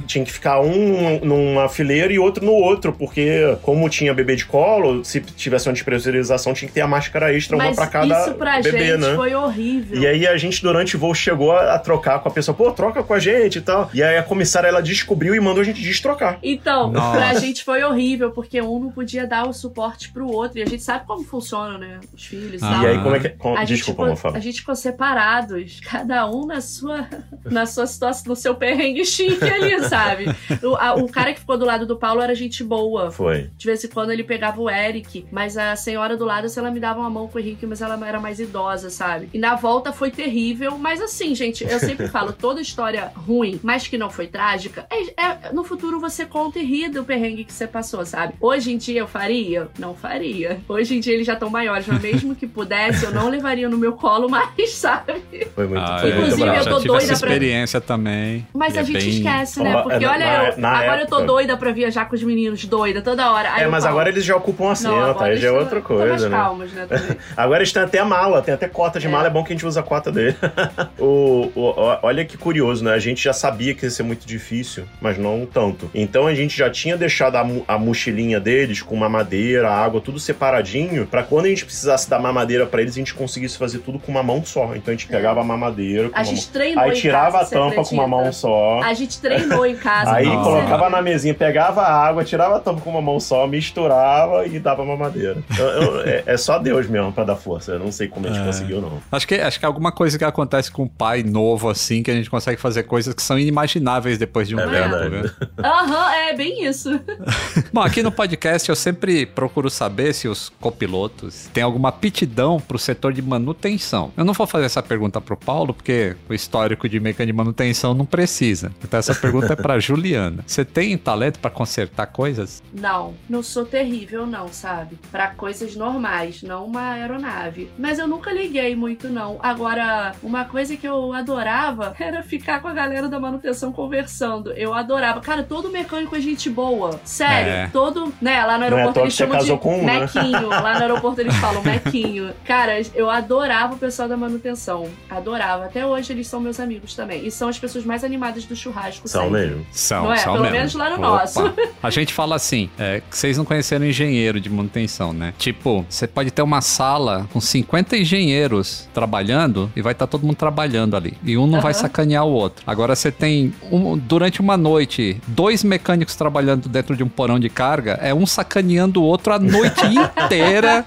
[0.06, 4.44] Tinha que ficar um numa fileira e outro no outro, porque como tinha bebê de
[4.46, 8.20] colo, se tivesse uma despressurização, tinha que ter a máscara extra, uma Mas pra cada
[8.22, 9.14] isso pra bebê, gente né?
[9.14, 10.00] foi horrível.
[10.02, 12.54] E aí a gente, durante o voo, chegou a, a trocar com a pessoa.
[12.56, 13.90] Pô, troca com a gente e tal.
[13.94, 16.38] E aí a comissária, ela descobriu e mandou a gente destrocar.
[16.42, 17.16] Então, Nossa.
[17.16, 20.58] pra gente foi horrível, porque um não podia dar o suporte pro outro.
[20.58, 22.00] E a gente sabe como funciona, né?
[22.14, 22.70] Os filhos e Ah.
[22.70, 22.82] tal.
[22.82, 23.28] E aí, como é que...
[23.30, 24.36] com- A gente, Desculpa, ficou, Mafala.
[24.36, 27.08] a gente ficou separados, cada um na sua,
[27.44, 30.26] na sua situação, no seu perrengue chique ali, sabe?
[30.62, 33.10] O, a- o cara que ficou do lado do Paulo era gente boa.
[33.10, 33.50] Foi.
[33.56, 36.70] De vez em quando ele pegava o Eric, mas a senhora do lado, se ela
[36.70, 39.28] me dava uma mão com o Henrique, mas ela era mais idosa, sabe?
[39.32, 43.86] E na volta foi terrível, mas assim, gente, eu sempre falo, toda história ruim, mas
[43.86, 47.52] que não foi trágica, é- é- no futuro você conta e ri do perrengue que
[47.52, 48.34] você passou, sabe?
[48.40, 49.68] Hoje em dia eu faria?
[49.78, 50.60] Não faria.
[50.68, 53.76] Hoje em dia eles já estão maiores, mas mesmo que pudesse, eu não levaria no
[53.78, 55.14] meu colo mais, sabe?
[55.54, 56.14] Foi muito, Ah, foi é.
[56.14, 56.58] muito Inclusive, bravo.
[56.58, 58.46] eu já tô doida essa pra- experiência também.
[58.54, 59.82] Mas E a é gente bem- esquece, né?
[59.82, 62.22] Porque na- olha, na- eu, na agora eu tô época- doida pra viajar com os
[62.22, 63.52] meninos, doida, toda hora.
[63.54, 65.52] Aí É, eu mas falo, agora eles já ocupam assento, não, agora aí já é
[65.52, 66.36] outra coisa, né?
[66.36, 66.86] calmos, né?
[67.36, 69.10] Agora eles têm até a mala, tem até cota de É.
[69.10, 70.36] mala, é bom que a gente usa a cota dele.
[70.98, 72.92] o, o- olha que curioso, né?
[72.92, 75.90] A gente já sabia que ia ser muito difícil, mas não tanto.
[75.94, 81.06] Então a gente já tinha deixado a, a mochilinha deles com mamadeira, água, tudo separadinho,
[81.06, 84.10] pra quando a gente precisasse dar mamadeira pra eles, a gente conseguisse fazer tudo com
[84.12, 84.74] uma mão só.
[84.76, 86.52] Então a gente pegava a mamadeira com A uma gente mão.
[86.52, 88.80] treinou Aí em tirava casa, a tampa com uma mão só.
[88.82, 90.12] A gente treinou em casa.
[90.12, 90.50] Aí Nossa.
[90.50, 94.58] colocava na mesinha, pegava a água, tirava a tampa com uma mão só, misturava e
[94.58, 95.36] dava mamadeira.
[95.58, 97.72] Eu- eu- é, é só Deus mesmo pra dar força.
[97.72, 98.44] Eu não sei como a gente É.
[98.46, 99.00] conseguiu, não.
[99.10, 102.10] Acho que, acho que é alguma coisa que acontece com um pai novo, assim, que
[102.10, 104.72] a gente consegue fazer coisas que são inimagináveis depois de um É tempo.
[104.72, 105.10] verdade.
[105.10, 105.21] né?
[105.62, 106.90] Aham, é bem isso.
[107.72, 112.78] Bom, aqui no podcast eu sempre procuro saber se os copilotos têm alguma aptidão pro
[112.78, 114.12] setor de manutenção.
[114.16, 117.94] Eu não vou fazer essa pergunta pro Paulo, porque o histórico de mecânica de manutenção
[117.94, 118.72] não precisa.
[118.82, 120.44] Então essa pergunta é pra Juliana.
[120.46, 122.62] Você tem talento pra consertar coisas?
[122.72, 124.98] Não, não sou terrível, não, sabe?
[125.10, 127.70] Pra coisas normais, não uma aeronave.
[127.78, 129.38] Mas eu nunca liguei muito, não.
[129.42, 134.52] Agora, uma coisa que eu adorava era ficar com a galera da manutenção conversando.
[134.52, 135.11] Eu adorava.
[135.20, 137.00] Cara, todo mecânico é gente boa.
[137.04, 137.66] Sério, É.
[137.72, 140.00] todo, né, lá no Não é aeroporto toa eles chamam de um, né?
[140.00, 140.48] Mequinho.
[140.62, 142.30] Lá no aeroporto eles falam Mequinho.
[142.44, 144.88] Cara, eu adorava o pessoal da manutenção.
[145.10, 145.64] Adorava.
[145.66, 147.26] Até hoje eles são meus amigos também.
[147.26, 149.40] E são as pessoas mais animadas do churrasco São sempre.
[149.40, 149.66] mesmo.
[149.72, 150.16] São, Não é?
[150.18, 150.56] são Pelo mesmo.
[150.58, 151.02] menos lá no Opa.
[151.08, 151.54] nosso.
[151.82, 155.34] A gente fala assim, é, que vocês não conheceram engenheiro de manutenção, né?
[155.38, 160.36] Tipo, você pode ter uma sala com 50 engenheiros trabalhando e vai estar todo mundo
[160.36, 161.14] trabalhando ali.
[161.24, 161.80] E um não vai Aham.
[161.80, 162.62] sacanear o outro.
[162.66, 167.48] Agora você tem, um- durante uma noite, dois mecânicos trabalhando dentro de um porão de
[167.48, 170.84] carga, é um sacaneando o outro a noite inteira.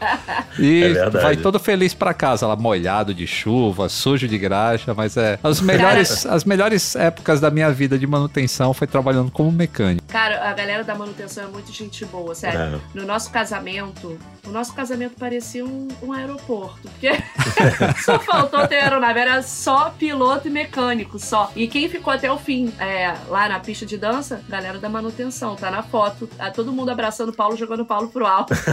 [0.59, 5.17] E É vai todo feliz pra casa, lá molhado de chuva, sujo de graxa, mas
[5.17, 5.39] é.
[5.43, 10.05] As melhores, as melhores épocas da minha vida de manutenção foi trabalhando como mecânico.
[10.07, 12.59] Cara, a galera da manutenção é muito gente boa, sério.
[12.59, 12.79] É.
[12.93, 16.89] No nosso casamento, o nosso casamento parecia um, um aeroporto.
[16.89, 17.09] Porque
[18.03, 21.51] só faltou ter aeronave, era só piloto e mecânico, só.
[21.55, 25.55] E quem ficou até o fim é, lá na pista de dança, galera da manutenção,
[25.55, 26.27] tá na foto.
[26.27, 28.53] Tá todo mundo abraçando o Paulo, jogando o Paulo pro alto.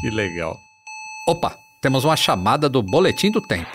[0.00, 0.54] Que legal.
[1.28, 3.70] Opa, temos uma chamada do Boletim do Tempo.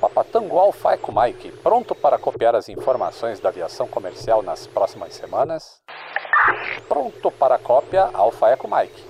[0.00, 5.80] Papatango Alfa Eco Mike, pronto para copiar as informações da aviação comercial nas próximas semanas?
[6.88, 9.02] Pronto para cópia Alfa Eco Mike.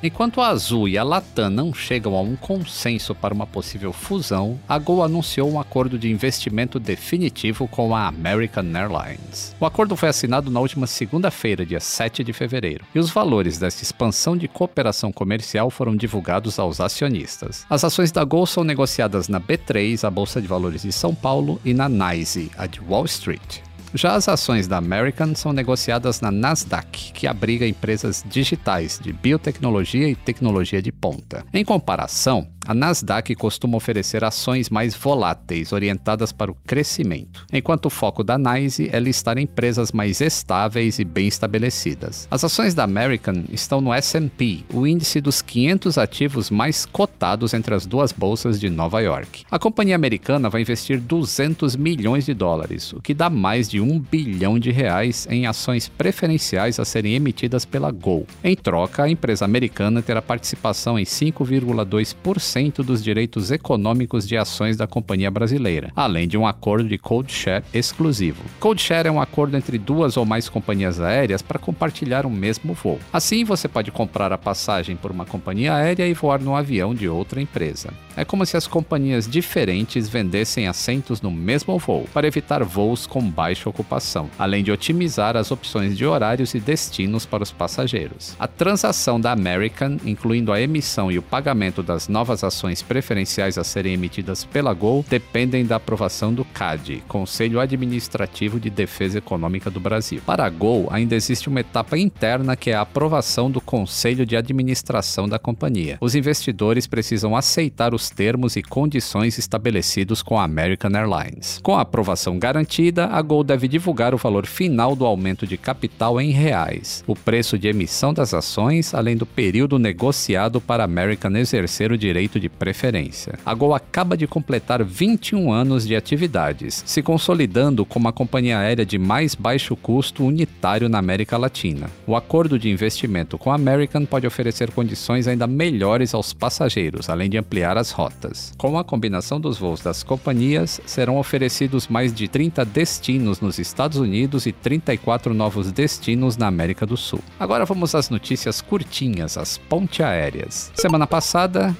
[0.00, 4.56] Enquanto a Azul e a Latam não chegam a um consenso para uma possível fusão,
[4.68, 9.56] a Gol anunciou um acordo de investimento definitivo com a American Airlines.
[9.58, 13.82] O acordo foi assinado na última segunda-feira, dia 7 de fevereiro, e os valores desta
[13.82, 17.66] expansão de cooperação comercial foram divulgados aos acionistas.
[17.68, 21.60] As ações da Gol são negociadas na B3, a Bolsa de Valores de São Paulo,
[21.64, 23.67] e na NYSE, a de Wall Street.
[23.94, 30.08] Já as ações da American são negociadas na Nasdaq, que abriga empresas digitais de biotecnologia
[30.08, 31.44] e tecnologia de ponta.
[31.52, 37.90] Em comparação, a Nasdaq costuma oferecer ações mais voláteis, orientadas para o crescimento, enquanto o
[37.90, 42.28] foco da NYSE é listar empresas mais estáveis e bem estabelecidas.
[42.30, 47.74] As ações da American estão no S&P, o índice dos 500 ativos mais cotados entre
[47.74, 49.46] as duas bolsas de Nova York.
[49.50, 53.98] A companhia americana vai investir 200 milhões de dólares, o que dá mais de um
[53.98, 58.26] bilhão de reais em ações preferenciais a serem emitidas pela Gol.
[58.44, 64.86] Em troca, a empresa americana terá participação em 5,2% dos direitos econômicos de ações da
[64.86, 68.42] companhia brasileira, além de um acordo de code share exclusivo.
[68.58, 72.74] Code share é um acordo entre duas ou mais companhias aéreas para compartilhar o mesmo
[72.74, 72.98] voo.
[73.12, 77.08] Assim, você pode comprar a passagem por uma companhia aérea e voar no avião de
[77.08, 77.90] outra empresa.
[78.16, 83.22] É como se as companhias diferentes vendessem assentos no mesmo voo, para evitar voos com
[83.22, 88.34] baixa ocupação, além de otimizar as opções de horários e destinos para os passageiros.
[88.38, 93.62] A transação da American, incluindo a emissão e o pagamento das novas ações preferenciais a
[93.62, 99.78] serem emitidas pela Gol, dependem da aprovação do CAD, Conselho Administrativo de Defesa Econômica do
[99.78, 100.20] Brasil.
[100.26, 104.36] Para a Gol, ainda existe uma etapa interna que é a aprovação do Conselho de
[104.36, 105.98] Administração da companhia.
[106.00, 111.60] Os investidores precisam aceitar os termos e condições estabelecidos com a American Airlines.
[111.62, 116.20] Com a aprovação garantida, a Gol deve divulgar o valor final do aumento de capital
[116.20, 121.36] em reais, o preço de emissão das ações, além do período negociado para a American
[121.36, 123.38] exercer o direito de preferência.
[123.46, 128.84] A Gol acaba de completar 21 anos de atividades, se consolidando como a companhia aérea
[128.84, 131.88] de mais baixo custo unitário na América Latina.
[132.08, 137.30] O acordo de investimento com a American pode oferecer condições ainda melhores aos passageiros, além
[137.30, 138.52] de ampliar as rotas.
[138.58, 143.98] Com a combinação dos voos das companhias, serão oferecidos mais de 30 destinos nos Estados
[143.98, 147.20] Unidos e 34 novos destinos na América do Sul.
[147.38, 150.72] Agora vamos às notícias curtinhas, as ponte aéreas.
[150.74, 151.76] Semana passada,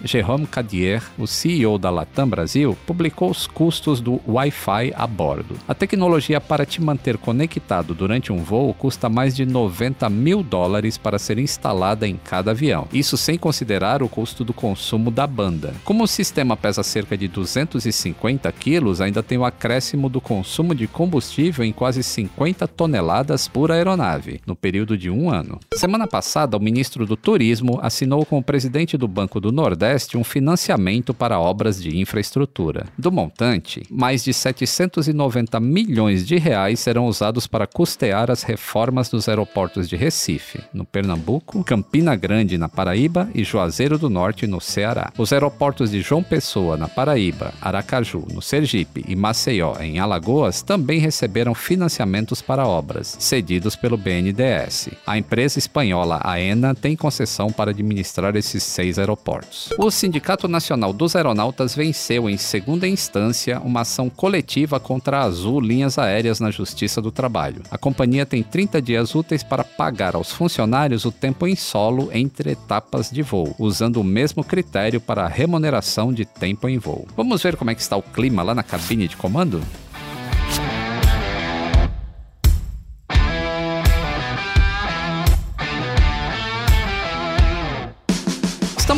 [0.47, 5.57] Cadier, o CEO da Latam Brasil, publicou os custos do Wi-Fi a bordo.
[5.67, 10.99] A tecnologia para te manter conectado durante um voo custa mais de 90 mil dólares
[10.99, 12.87] para ser instalada em cada avião.
[12.93, 15.75] Isso sem considerar o custo do consumo da banda.
[15.85, 20.87] Como o sistema pesa cerca de 250 quilos, ainda tem o acréscimo do consumo de
[20.87, 25.59] combustível em quase 50 toneladas por aeronave, no período de um ano.
[25.75, 30.25] Semana passada, o ministro do Turismo assinou com o presidente do Banco do Nordeste um
[30.29, 32.87] financiamento para obras de infraestrutura.
[32.97, 39.29] Do montante, mais de 790 milhões de reais serão usados para custear as reformas dos
[39.29, 45.11] aeroportos de Recife, no Pernambuco, Campina Grande, na Paraíba e Juazeiro do Norte, no Ceará.
[45.19, 51.01] Os aeroportos de João Pessoa, na Paraíba, Aracaju, no Sergipe e Maceió, em Alagoas, também
[51.01, 54.91] receberam financiamentos para obras, cedidos pelo BNDES.
[55.07, 59.71] A empresa espanhola AENA tem concessão para administrar esses seis aeroportos.
[59.79, 65.23] O Sindicato Sindicato Nacional dos Aeronautas venceu em segunda instância uma ação coletiva contra a
[65.23, 67.63] Azul Linhas Aéreas na Justiça do Trabalho.
[67.71, 72.51] A companhia tem 30 dias úteis para pagar aos funcionários o tempo em solo entre
[72.51, 77.07] etapas de voo, usando o mesmo critério para a remuneração de tempo em voo.
[77.17, 79.63] Vamos ver como é que está o clima lá na cabine de comando?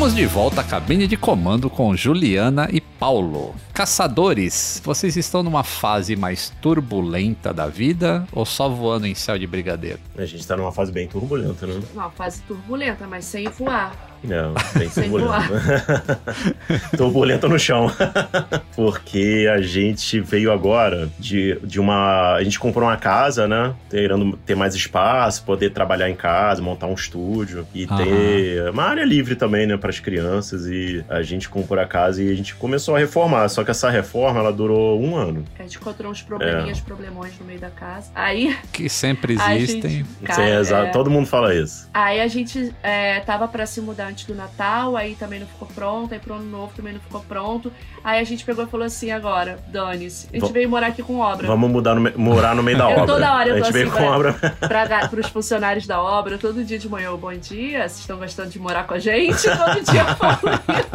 [0.01, 3.55] Estamos de volta à cabine de comando com Juliana e Paulo.
[3.75, 9.47] Caçadores, vocês estão numa fase mais turbulenta da vida ou só voando em céu de
[9.47, 9.99] brigadeiro?
[10.17, 11.83] A gente tá numa fase bem turbulenta, né?
[11.93, 14.10] Uma fase turbulenta, mas sem voar.
[14.23, 16.21] Não, bem Sem turbulenta.
[16.97, 17.91] turbulenta no chão.
[18.77, 22.35] Porque a gente veio agora de, de uma.
[22.35, 23.75] A gente comprou uma casa, né?
[23.89, 27.97] Querendo ter mais espaço, poder trabalhar em casa, montar um estúdio e Aham.
[28.05, 30.67] ter uma área livre também, né, para as crianças.
[30.67, 33.49] E a gente comprou a casa e a gente começou a reformar.
[33.49, 35.45] Só que essa reforma, ela durou um ano.
[35.59, 38.11] A gente encontrou uns probleminhas, problemões no meio da casa.
[38.15, 39.91] Aí, Que sempre a existem.
[39.91, 40.07] gente.
[40.21, 40.87] Sim, Cara, exato.
[40.89, 41.89] é, Todo mundo fala isso.
[41.95, 45.69] Aí a gente é, tava pra se mudar antes do Natal, aí também não ficou
[45.69, 47.73] pronto, aí pro ano novo também não ficou pronto.
[48.05, 50.29] Aí a gente pegou e falou assim: agora, dane-se.
[50.31, 51.47] A gente Va- veio morar aqui com obra.
[51.47, 53.07] Vamos mudar no morar no meio da Eu obra.
[53.07, 54.15] toda hora eu a gente veio assim, com vai.
[54.17, 54.33] obra.
[54.61, 58.51] Pra, pros funcionários da obra, todo dia de manhã, eu, bom dia, vocês estão gostando
[58.51, 59.43] de morar com a gente?
[59.49, 60.39] Todo dia eu falo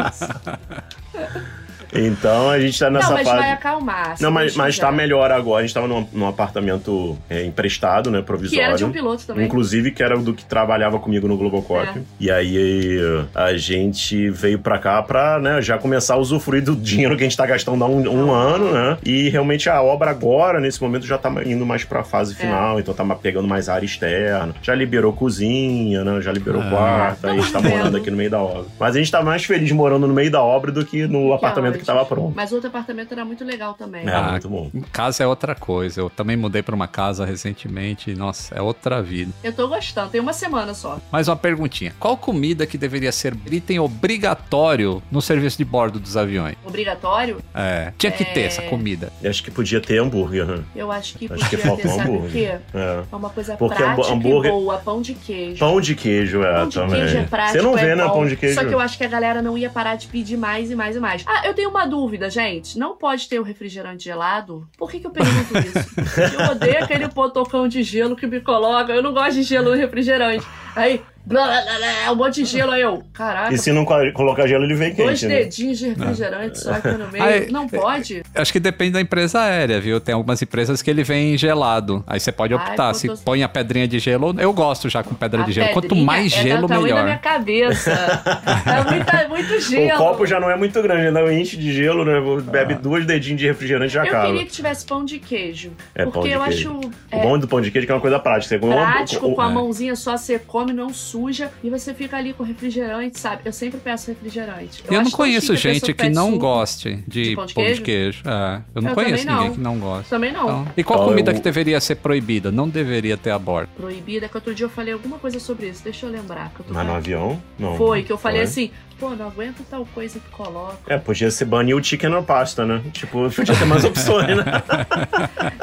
[0.10, 1.65] isso.
[1.96, 3.40] Então a gente tá nessa não, mas fase.
[3.40, 4.16] vai acalmar.
[4.20, 5.60] Não, mas, mas tá melhor agora.
[5.64, 8.20] A gente tava num, num apartamento é, emprestado, né?
[8.20, 8.64] Que Provisório.
[8.66, 9.46] era de um piloto também.
[9.46, 11.88] Inclusive, que era do que trabalhava comigo no Globocop.
[11.88, 12.02] É.
[12.20, 12.98] E aí
[13.34, 17.26] a gente veio pra cá pra né, já começar a usufruir do dinheiro que a
[17.28, 18.98] gente tá gastando há um, um ano, né?
[19.06, 22.36] E realmente a obra agora, nesse momento, já tá indo mais pra fase É.
[22.36, 24.54] final, então tá pegando mais área externa.
[24.62, 26.22] Já liberou cozinha, né?
[26.22, 26.70] Já liberou Ah.
[26.70, 28.66] quarto, aí a gente tá morando aqui no meio da obra.
[28.80, 31.34] Mas a gente tá mais feliz morando no meio da obra do que no Que
[31.34, 31.85] apartamento antes.
[31.86, 32.34] Que tava pronto.
[32.36, 34.08] Mas o outro apartamento era muito legal também.
[34.08, 34.72] É, Ah, muito bom.
[34.92, 36.02] Casa é outra coisa.
[36.02, 38.12] Eu também mudei pra uma casa recentemente.
[38.12, 39.32] e, Nossa, é outra vida.
[39.44, 41.00] Eu tô gostando, tem uma semana só.
[41.12, 41.94] Mais uma perguntinha.
[42.00, 46.56] Qual comida que deveria ser item obrigatório no serviço de bordo dos aviões?
[46.66, 48.46] Obrigatório, É, tinha que ter É.
[48.46, 49.12] essa comida.
[49.22, 50.64] Eu acho que podia ter hambúrguer, né?
[50.76, 52.32] eu acho que Acho podia que ter, faltou sabe o hambúrguer.
[52.32, 52.60] quê?
[52.74, 53.04] É.
[53.12, 55.60] É uma coisa Porque prática hambúrguer- e boa, pão de queijo.
[55.60, 56.96] Pão de queijo, é, Pão de também.
[57.02, 58.56] queijo é prático, Você não vê, é né, pão de queijo?
[58.56, 60.96] Só que eu acho que a galera não ia parar de pedir mais e mais
[60.96, 61.24] e mais.
[61.26, 62.80] Ah, eu tenho uma dúvida, gente.
[62.80, 64.68] Não pode ter o refrigerante gelado?
[64.78, 65.96] Por que, que eu pergunto isso?
[66.34, 68.94] eu odeio aquele potocão de gelo que me coloca.
[68.94, 70.46] Eu não gosto de gelo no refrigerante.
[70.76, 72.72] Aí, blá, blá, blá, blá, um monte de gelo.
[72.72, 75.40] Aí eu, caraca, E se não co- colocar gelo, ele vem dois quente, né?
[75.40, 77.24] dedinhos de refrigerante só aqui no meio.
[77.24, 78.22] Aí, não pode?
[78.36, 80.00] Acho que depende da empresa aérea, viu?
[80.02, 82.04] Tem algumas empresas que ele vem gelado.
[82.06, 82.94] Aí você pode Ai, optar.
[82.94, 85.70] Se botou- põe a pedrinha de gelo, eu gosto já com pedra A de gelo.
[85.74, 87.20] Quanto mais é gelo, do tamanho da minha melhor.
[87.22, 87.92] cabeça.
[88.66, 89.94] é muita, muito gelo.
[89.96, 92.14] O copo já não é muito grande, ainda enche de gelo, né?
[92.44, 94.26] Bebe duas dedinhos de refrigerante e já Eu acaba.
[94.28, 95.72] queria que tivesse pão de queijo.
[95.94, 96.70] É, pão porque de eu queijo.
[96.70, 98.60] acho O é, bom do pão de queijo é que é uma coisa prática.
[98.60, 99.54] Você prático, com a é.
[99.54, 103.44] mãozinha só você come, não suja, e você fica ali com refrigerante, sabe?
[103.46, 104.84] Eu sempre peço refrigerante.
[104.88, 107.82] Eu, não acho tão conheço gente que não goste de, De pão, pão de de
[107.82, 108.24] queijo.
[108.26, 109.54] É, eu não Eu conheço ninguém não.
[109.54, 110.10] que não gosta.
[110.10, 110.44] Também não.
[110.46, 112.52] Então, e qual Então, comida eu- que deveria ser proibida?
[112.52, 113.70] Não deveria ter a bordo.
[113.76, 115.84] Proibida, que outro dia eu falei alguma coisa sobre isso.
[115.84, 116.50] Deixa eu lembrar.
[116.54, 117.42] Que eu tô Mas no avião?
[117.60, 117.76] Não.
[117.78, 118.44] Foi, que eu falei Foi?
[118.50, 120.78] assim, pô, não aguento tal coisa que coloca.
[120.88, 122.82] É, podia ser banir o chicken or pasta, né?
[122.94, 124.44] Tipo, podia ter mais opções, né?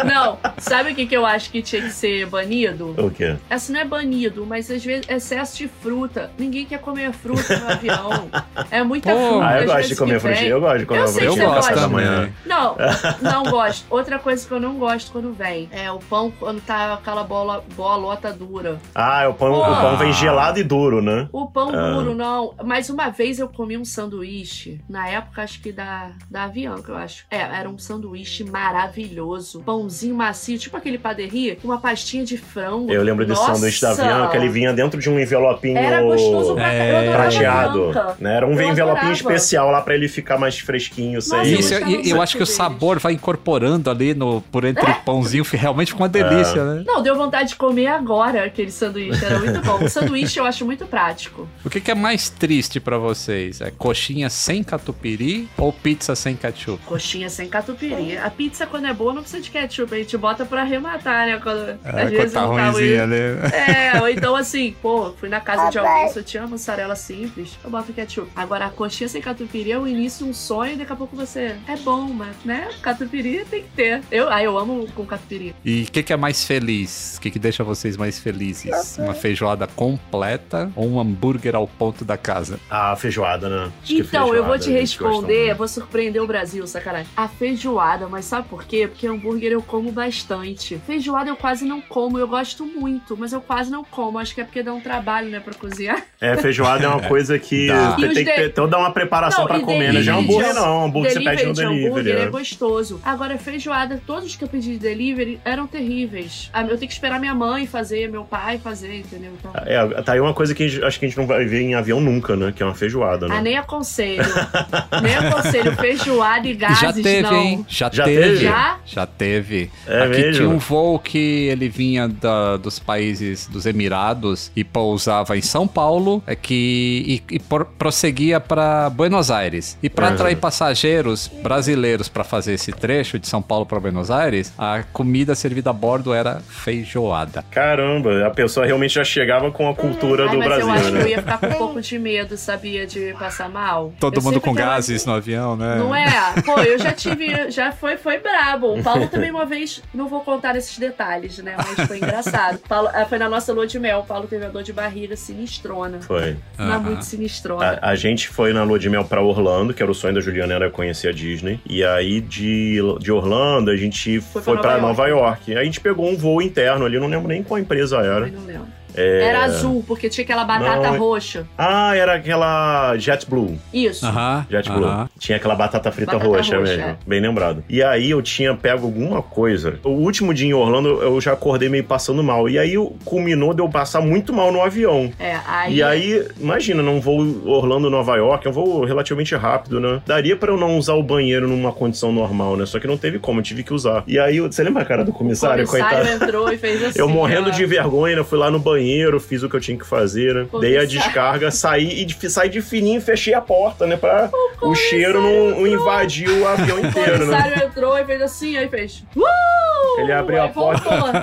[0.05, 2.95] Não, sabe o que, que eu acho que tinha que ser banido?
[2.99, 3.37] o quê?
[3.49, 6.31] Essa não é banido, mas às vezes excesso de fruta.
[6.39, 8.29] Ninguém quer comer fruta no avião.
[8.71, 9.29] É muita Pô.
[9.29, 9.47] fruta.
[9.47, 10.49] Ah, eu gosto de comer frutinha.
[10.49, 11.89] Eu gosto de comer Eu sei frutinha que Eu gosto da gosta.
[11.89, 12.33] manhã.
[12.47, 12.77] Não,
[13.21, 13.87] não gosto.
[13.91, 17.65] Outra coisa que eu não gosto quando vem é o pão quando tá aquela bola,
[17.77, 18.79] bolota dura.
[18.95, 21.29] Ah, o pão, o pão vem gelado e duro, né?
[21.33, 21.93] O pão Ah.
[21.93, 22.55] duro, não.
[22.65, 26.97] Mas uma vez eu comi um sanduíche, na época acho que da, da Avianca, eu
[26.97, 27.25] acho.
[27.31, 29.61] É, era um sanduíche maravilhoso.
[29.63, 32.93] Pãozinho macio, tipo aquele paderri, com uma pastinha de frango.
[32.93, 33.55] Eu lembro desse Nossa!
[33.55, 37.93] sanduíche da Avianca, ele vinha dentro de um envelopinho Era gostoso pra É, eu prateado.
[38.19, 38.37] Né?
[38.37, 39.13] Era um Eu envelopinho adorava.
[39.13, 41.39] especial lá pra ele ficar mais fresquinho, sem...
[41.39, 44.15] Nossa, eu Isso, gostava e, e eu muito acho que o sabor vai incorporando ali
[44.15, 44.95] no, por entre É.
[44.95, 46.85] pãozinho, realmente fica uma delícia, né?
[46.87, 49.85] Não, deu vontade de comer agora aquele sanduíche, era muito bom.
[49.85, 51.49] O sanduíche eu acho muito prático.
[51.65, 53.61] O que, que é mais triste pra vocês?
[53.61, 56.83] É coxinha sem catupiry ou pizza sem ketchup?
[56.85, 58.17] Coxinha sem catupiry.
[58.17, 59.95] A pizza, quando é boa, não precisa de ketchup.
[59.95, 61.39] A gente bota pra arrematar, né?
[61.43, 63.55] Quando, É, às quando vezes tá não tá ruimzinha muito- ali.
[63.55, 67.71] É, ou então assim, pô, fui na casa de alguém, só tinha mussarela simples, eu
[67.71, 68.31] boto ketchup.
[68.35, 71.15] Agora, a coxinha sem catupiry é o início de um sonho e daqui a pouco
[71.17, 71.57] você.
[71.69, 72.69] É bom, mas, né?
[72.83, 74.03] Catupiry tem que ter.
[74.11, 75.55] Eu, ah, eu amo com catupiry.
[75.65, 77.17] E o que, que é mais feliz?
[77.17, 78.99] O que, que deixa vocês mais felizes?
[78.99, 82.59] Uma feijoada completa ou um hambúrguer ao ponto da casa?
[82.71, 83.73] A feijoada, né?
[83.83, 87.09] Acho Então, eu vou feijoada te responder, vou surpreender o Brasil, sacanagem.
[87.17, 88.87] A feijoada, mas sabe por quê?
[88.87, 90.81] Porque hambúrguer eu como bastante.
[90.87, 94.19] Feijoada eu quase não como, eu gosto muito, mas eu quase não como.
[94.19, 96.03] Acho que é porque dá um trabalho, né, pra cozinhar.
[96.21, 97.97] É, feijoada é uma coisa que Dá.
[97.97, 100.03] tem, que ter toda uma preparação Não, pra comer, né?
[100.03, 102.21] Já delivery hambúrguer não, hambúrguer você pede no de hambúrguer delivery.
[102.21, 102.31] é né?
[102.31, 103.01] gostoso.
[103.05, 106.49] Agora, feijoada, todos que eu pedi de delivery eram terríveis.
[106.53, 109.33] Ah, Eu tenho que esperar minha mãe fazer, meu pai fazer, entendeu?
[109.39, 111.63] Então, É, tá aí uma coisa que gente- acho que a gente não vai ver
[111.63, 112.53] em avião nunca, né?
[112.55, 113.37] Que é uma feijoada, né?
[113.39, 114.23] ah, nem aconselho.
[115.03, 117.35] nem aconselho feijoada e gases, Já teve, não.
[117.35, 117.67] hein?
[117.69, 118.23] Já, Já teve.
[118.23, 118.37] teve?
[118.45, 118.77] Já?
[118.87, 119.71] Já teve.
[119.87, 120.33] É Aqui mesmo?
[120.33, 125.67] tinha um voo que ele vinha da- dos países dos Emirados e pousava em São
[125.67, 129.79] Paulo, é que e, e por- prosseguia para Buenos Aires.
[129.83, 130.15] E para Uhum.
[130.15, 135.35] atrair passageiros brasileiros para fazer esse trecho de São Paulo para Buenos Aires, a comida
[135.35, 137.45] servida a bordo era feijoada.
[137.51, 140.83] Caramba, a pessoa realmente já chegava com a cultura Ai, do mas Brasil, eu acho
[140.83, 141.11] que eu né?
[141.11, 142.82] ia ficar com um pouco de medo, sabia?
[142.87, 143.93] De passar mal.
[144.01, 145.77] Todo Eu mundo com gases no avião, né?
[145.77, 146.11] Não é?
[146.45, 147.51] Pô, eu já tive.
[147.51, 148.79] Já foi, foi brabo.
[148.79, 149.83] O Paulo também uma vez.
[149.93, 151.55] Não vou contar esses detalhes, né?
[151.57, 152.59] Mas foi engraçado.
[152.69, 154.01] Paulo, ah, foi na nossa lua de mel.
[154.01, 156.01] O Paulo teve a dor de barriga sinistrona.
[156.01, 156.37] Foi.
[156.59, 156.81] Não é Aham.
[156.81, 157.79] muito sinistrona.
[157.83, 160.21] A, a gente foi na lua de mel pra Orlando, que era o sonho da
[160.21, 161.61] Juliana, era conhecer a Disney.
[161.67, 165.53] E aí de, de Orlando a gente Foi foi, pra pra Nova Nova York.
[165.53, 168.29] Aí a gente pegou um voo interno ali, não lembro nem qual empresa era.
[168.29, 168.67] Eu não lembro.
[168.95, 169.25] É...
[169.25, 171.47] Era azul, porque tinha aquela batata Não, é- roxa.
[171.57, 173.59] Ah, era aquela JetBlue.
[173.73, 174.05] Isso.
[174.07, 174.47] Aham.
[174.51, 174.85] JetBlue.
[174.85, 175.09] aham.
[175.19, 176.85] Tinha aquela batata frita Batata roxa, roxa, mesmo.
[176.91, 176.97] é.
[177.07, 177.65] Bem lembrado.
[177.69, 179.75] E aí eu tinha pego alguma coisa.
[179.85, 182.49] O último dia em Orlando eu já acordei meio passando mal.
[182.49, 182.75] E aí
[183.05, 185.11] culminou de eu passar muito mal no avião.
[185.19, 185.75] É, aí.
[185.77, 190.03] E aí, imagina, num voo Orlando-Nova York, é um voo relativamente rápido, né?
[190.07, 192.67] Daria pra eu não usar o banheiro numa condição normal, né?
[192.67, 194.05] Só que não teve como, eu tive que usar.
[194.07, 196.25] E aí, você lembra a cara do o comissário, comissário coitado?
[196.25, 196.99] entrou e fez assim.
[196.99, 197.51] Eu morrendo ó.
[197.51, 198.25] de vergonha, né?
[198.25, 198.82] fui lá no banheiro,
[199.21, 200.47] fiz o que eu tinha que fazer, né?
[200.61, 203.97] Dei a descarga, saí e de- saí de fininho e fechei a porta, né?
[203.97, 204.31] Pra
[204.61, 207.37] o, cheiro não, não invadir o avião O inteiro, né?
[207.37, 209.05] comissário entrou e fez assim, aí fez.
[209.17, 210.01] Uh!
[210.01, 210.89] Ele abriu a Aí porta.
[210.89, 211.23] voltou.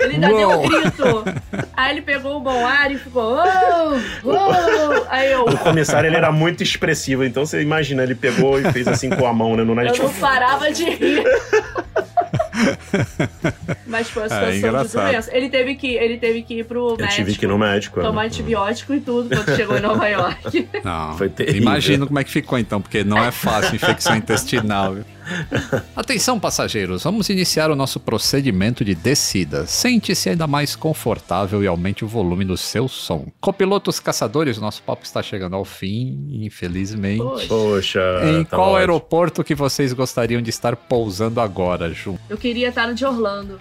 [0.00, 1.24] Ele ainda deu um grito.
[1.76, 3.34] Aí ele pegou o bom ar e ficou.
[3.34, 3.92] "Uou,
[4.24, 5.06] uou".
[5.08, 5.42] Aí eu.
[5.46, 9.26] O comissário, ele era muito expressivo, então você imagina, ele pegou e fez assim com
[9.26, 9.64] a mão, né?
[9.64, 11.24] No nariz, Eu não parava de rir.
[13.86, 15.10] Mas foi uma situação de engraçado.
[15.10, 15.36] doença.
[15.36, 17.14] Ele teve que, ele teve que ir pro eu médico.
[17.14, 18.00] tive que ir no médico.
[18.00, 18.26] Tomar né?
[18.28, 20.68] antibiótico e tudo quando chegou em Nova York.
[20.84, 21.16] Não.
[21.16, 21.62] Foi terrível.
[21.62, 24.96] Imagino como é que ficou então, porque não é fácil infecção intestinal.
[25.94, 29.66] Atenção, passageiros, vamos iniciar o nosso procedimento de descida.
[29.66, 33.26] Sente-se ainda mais confortável e aumente o volume do seu som.
[33.40, 37.46] Copilotos caçadores, o nosso papo está chegando ao fim, infelizmente.
[37.48, 38.00] Poxa.
[38.24, 38.78] Em tá qual ótimo.
[38.78, 42.18] aeroporto que vocês gostariam de estar pousando agora, Ju?
[42.28, 43.58] Eu queria estar no de Orlando.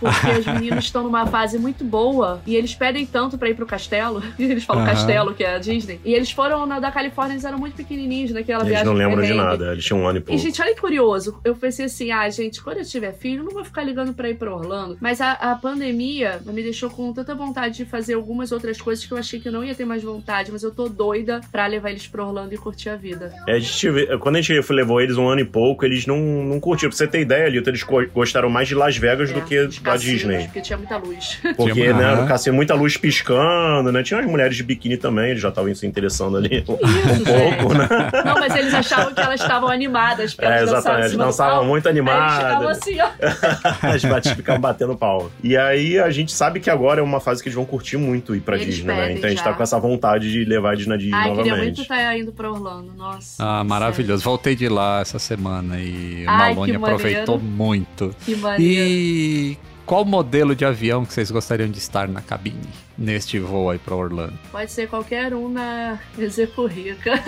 [0.00, 3.66] Porque os meninos estão numa fase muito boa e eles pedem tanto pra ir pro
[3.66, 4.22] castelo.
[4.38, 4.92] Eles falam Aham.
[4.92, 6.00] castelo, que é a Disney.
[6.04, 8.86] E eles foram na da Califórnia, eles eram muito pequenininhos naquela Eles viagem.
[8.86, 10.40] não lembram de nada, eles tinham um ano e E, pouco.
[10.40, 11.40] gente, olha que curioso.
[11.44, 14.30] Eu pensei assim, ah, gente, quando eu tiver filho, eu não vou ficar ligando pra
[14.30, 14.96] ir pra Orlando.
[15.00, 19.12] Mas a, a pandemia me deixou com tanta vontade de fazer algumas outras coisas que
[19.12, 20.52] eu achei que eu não ia ter mais vontade.
[20.52, 23.34] Mas eu tô doida pra levar eles pra Orlando e curtir a vida.
[23.48, 23.88] É, a gente
[24.20, 26.90] quando a gente levou eles um ano e pouco, eles não, não curtiram.
[26.90, 29.58] Pra você ter ideia, Lito, eles go- gostaram mais de Las Vegas do É, que
[29.58, 30.44] os da cassinos, Disney.
[30.44, 31.38] Porque tinha muita luz.
[31.56, 34.02] Porque, Tinha- né, no cassino, muita luz piscando, né?
[34.04, 37.74] Tinha as mulheres de biquíni também, eles já estavam se interessando ali um, Isso, pouco,
[37.74, 37.78] gente.
[37.78, 37.88] né?
[38.24, 40.34] Não, mas eles achavam que elas estavam animadas.
[40.34, 41.04] Porque É, exatamente.
[41.06, 42.78] Eles dançavam muito animadas.
[42.78, 43.08] assim, ó.
[43.82, 45.30] As batidas ficavam batendo pau.
[45.42, 48.34] E aí a gente sabe que agora é uma fase que eles vão curtir muito
[48.34, 49.12] ir pra Eles Disney, né?
[49.12, 49.44] Então a gente já.
[49.44, 51.64] tá com essa vontade de levar eles na Disney Ai, queria novamente.
[51.64, 52.92] muito estar indo pra Orlando.
[52.96, 53.42] Nossa.
[53.42, 54.22] Ah, maravilhoso.
[54.24, 58.04] Voltei de lá essa semana e o Ai, Malone aproveitou muito.
[58.04, 58.62] Sério, Que maneiro.
[58.88, 63.78] E qual modelo de avião que vocês gostariam de estar na cabine neste voo aí
[63.78, 64.34] pra Orlando?
[64.50, 67.12] Pode ser qualquer um na Execo Rica.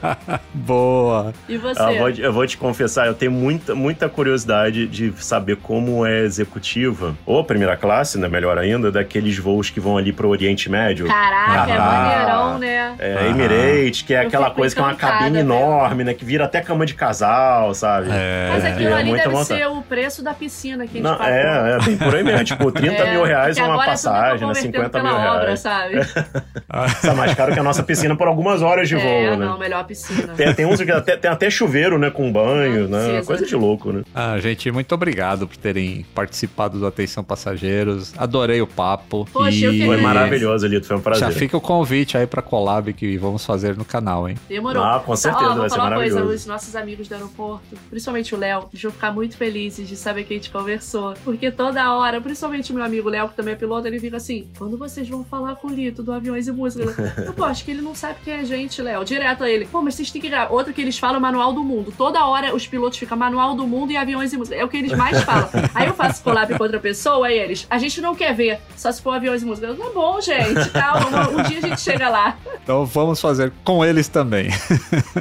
[0.54, 1.32] Boa!
[1.48, 1.80] E você?
[1.82, 6.20] Eu vou, eu vou te confessar, eu tenho muita, muita curiosidade de saber como é
[6.20, 11.06] executiva, ou primeira classe, né, melhor ainda, daqueles voos que vão ali pro Oriente Médio.
[11.06, 11.84] Caraca, é Ah.
[11.84, 12.94] maneirão, né?
[12.98, 13.26] É, Aham.
[13.30, 16.14] Emirates, que é aquela coisa que é uma cabine enorme, né?
[16.14, 18.08] Que vira até cama de casal, sabe?
[18.10, 19.60] É, Mas aquilo é ali deve vontade.
[19.60, 21.32] ser o preço da piscina que a gente Não, pagou.
[21.32, 22.44] é, é bem por aí mesmo.
[22.44, 24.38] Tipo, 30 É, mil reais uma passagem, né?
[24.38, 25.60] convertendo 50 mil pela obra, reais.
[25.60, 25.94] sabe?
[27.02, 29.44] Tá mais caro que a nossa piscina por algumas horas de voo, é, né?
[29.44, 30.34] não, melhor piscina.
[30.34, 32.10] Tem, tem uns que até, tem até chuveiro, né?
[32.10, 33.04] Com banho, Não né?
[33.06, 33.26] precisa.
[33.26, 34.02] Coisa de louco, né?
[34.14, 38.12] Ah, gente, muito obrigado por terem participado do Atenção Passageiros.
[38.16, 39.26] Adorei o papo.
[39.32, 39.80] Poxa, e...
[39.80, 40.86] eu Foi maravilhoso, Lito.
[40.86, 41.28] Foi um prazer.
[41.28, 44.36] Já fica o convite aí pra collab que vamos fazer no canal, hein?
[44.48, 44.82] Demorou.
[44.82, 46.42] Ah, com certeza, Ó, vou vai ser falar uma coisa, maravilhoso.
[46.42, 50.24] os nossos amigos do aeroporto, principalmente o Léo, eles vão ficar muito felizes de saber
[50.24, 51.14] que a gente conversou.
[51.24, 54.48] Porque toda hora, principalmente o meu amigo Léo, que também é piloto, ele fica assim:
[54.58, 57.14] quando vocês vão falar com o Lito do Aviões e Música?
[57.24, 59.04] Eu, pô, acho que ele não sabe quem é a gente, Léo.
[59.04, 59.66] Direto a ele.
[59.66, 60.52] Pô, mas vocês têm que gravar.
[60.52, 61.92] Outro que eles falam Manual do Mundo.
[61.96, 64.56] Toda hora os pilotos ficam Manual do Mundo e Aviões e Música.
[64.56, 65.48] É o que eles mais falam.
[65.74, 68.90] Aí eu faço collab com outra pessoa, aí eles, a gente não quer ver, só
[68.90, 69.66] se for Aviões e Música.
[69.66, 72.36] Eu, tá bom, gente, calma, um dia a gente chega lá.
[72.62, 74.48] Então vamos fazer com eles também.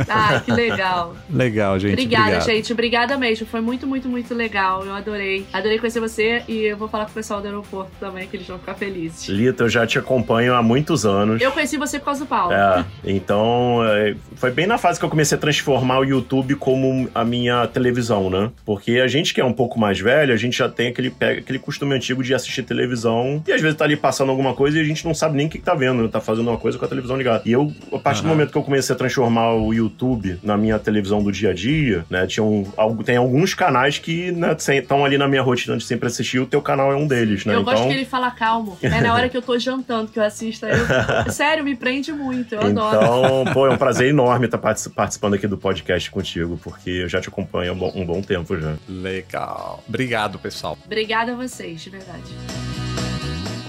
[0.08, 1.16] Ai, que legal.
[1.30, 1.94] Legal, gente.
[1.94, 2.46] Obrigada, obrigado.
[2.46, 2.74] gente.
[2.74, 3.48] Obrigada mesmo.
[3.48, 4.86] Foi muito, muito, muito legal.
[4.86, 5.46] Eu adorei.
[5.52, 8.48] Adorei conhecer você e eu vou falar com o pessoal do aeroporto também, que eles
[8.48, 9.28] vão ficar felizes.
[9.28, 11.42] Lito, eu já te acompanho há muitos anos.
[11.42, 12.54] Eu conheci você por causa do Paulo.
[12.54, 17.10] É, então é, foi bem na fase que eu comecei a transformar o YouTube como
[17.14, 18.52] a minha televisão, né?
[18.66, 21.40] Porque a gente que é um pouco mais velho, a gente já tem aquele, pega,
[21.40, 24.82] aquele costume antigo de assistir televisão e às vezes tá ali passando alguma coisa e
[24.82, 26.10] a gente não sabe nem o que, que tá vendo, né?
[26.10, 27.44] tá fazendo uma coisa com a televisão ligada.
[27.46, 28.36] E eu, a partir do Aham.
[28.36, 32.06] momento que eu comecei a transformar o YouTube na minha televisão do dia a dia,
[32.10, 32.28] né?
[32.28, 32.66] Tinha um,
[33.04, 36.92] tem alguns canais que estão ali na minha rotina de sempre assistir, o teu canal
[36.92, 37.54] é um deles, né?
[37.54, 38.32] Eu então, gosto que ele fala
[38.64, 38.78] calmo.
[38.82, 40.66] É na hora que eu tô jantando que eu assisto.
[40.66, 40.88] Aí eu-
[41.32, 42.56] Sério, me prende muito.
[42.56, 42.98] Eu adoro.
[43.44, 47.10] Então, pô, é um prazer enorme estar partici- participando aqui do podcast contigo, porque eu
[47.10, 48.76] já te acompanho há um bom, um bom tempo já.
[48.88, 49.84] Legal.
[49.88, 50.78] Obrigado, pessoal.
[50.86, 52.69] Obrigada a vocês, de verdade.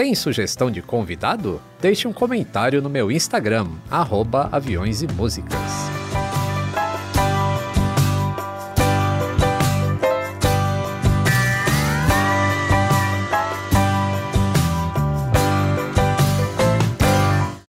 [0.00, 1.60] Tem sugestão de convidado?
[1.78, 3.66] Deixe um comentário no meu Instagram,
[4.50, 5.60] aviões e músicas.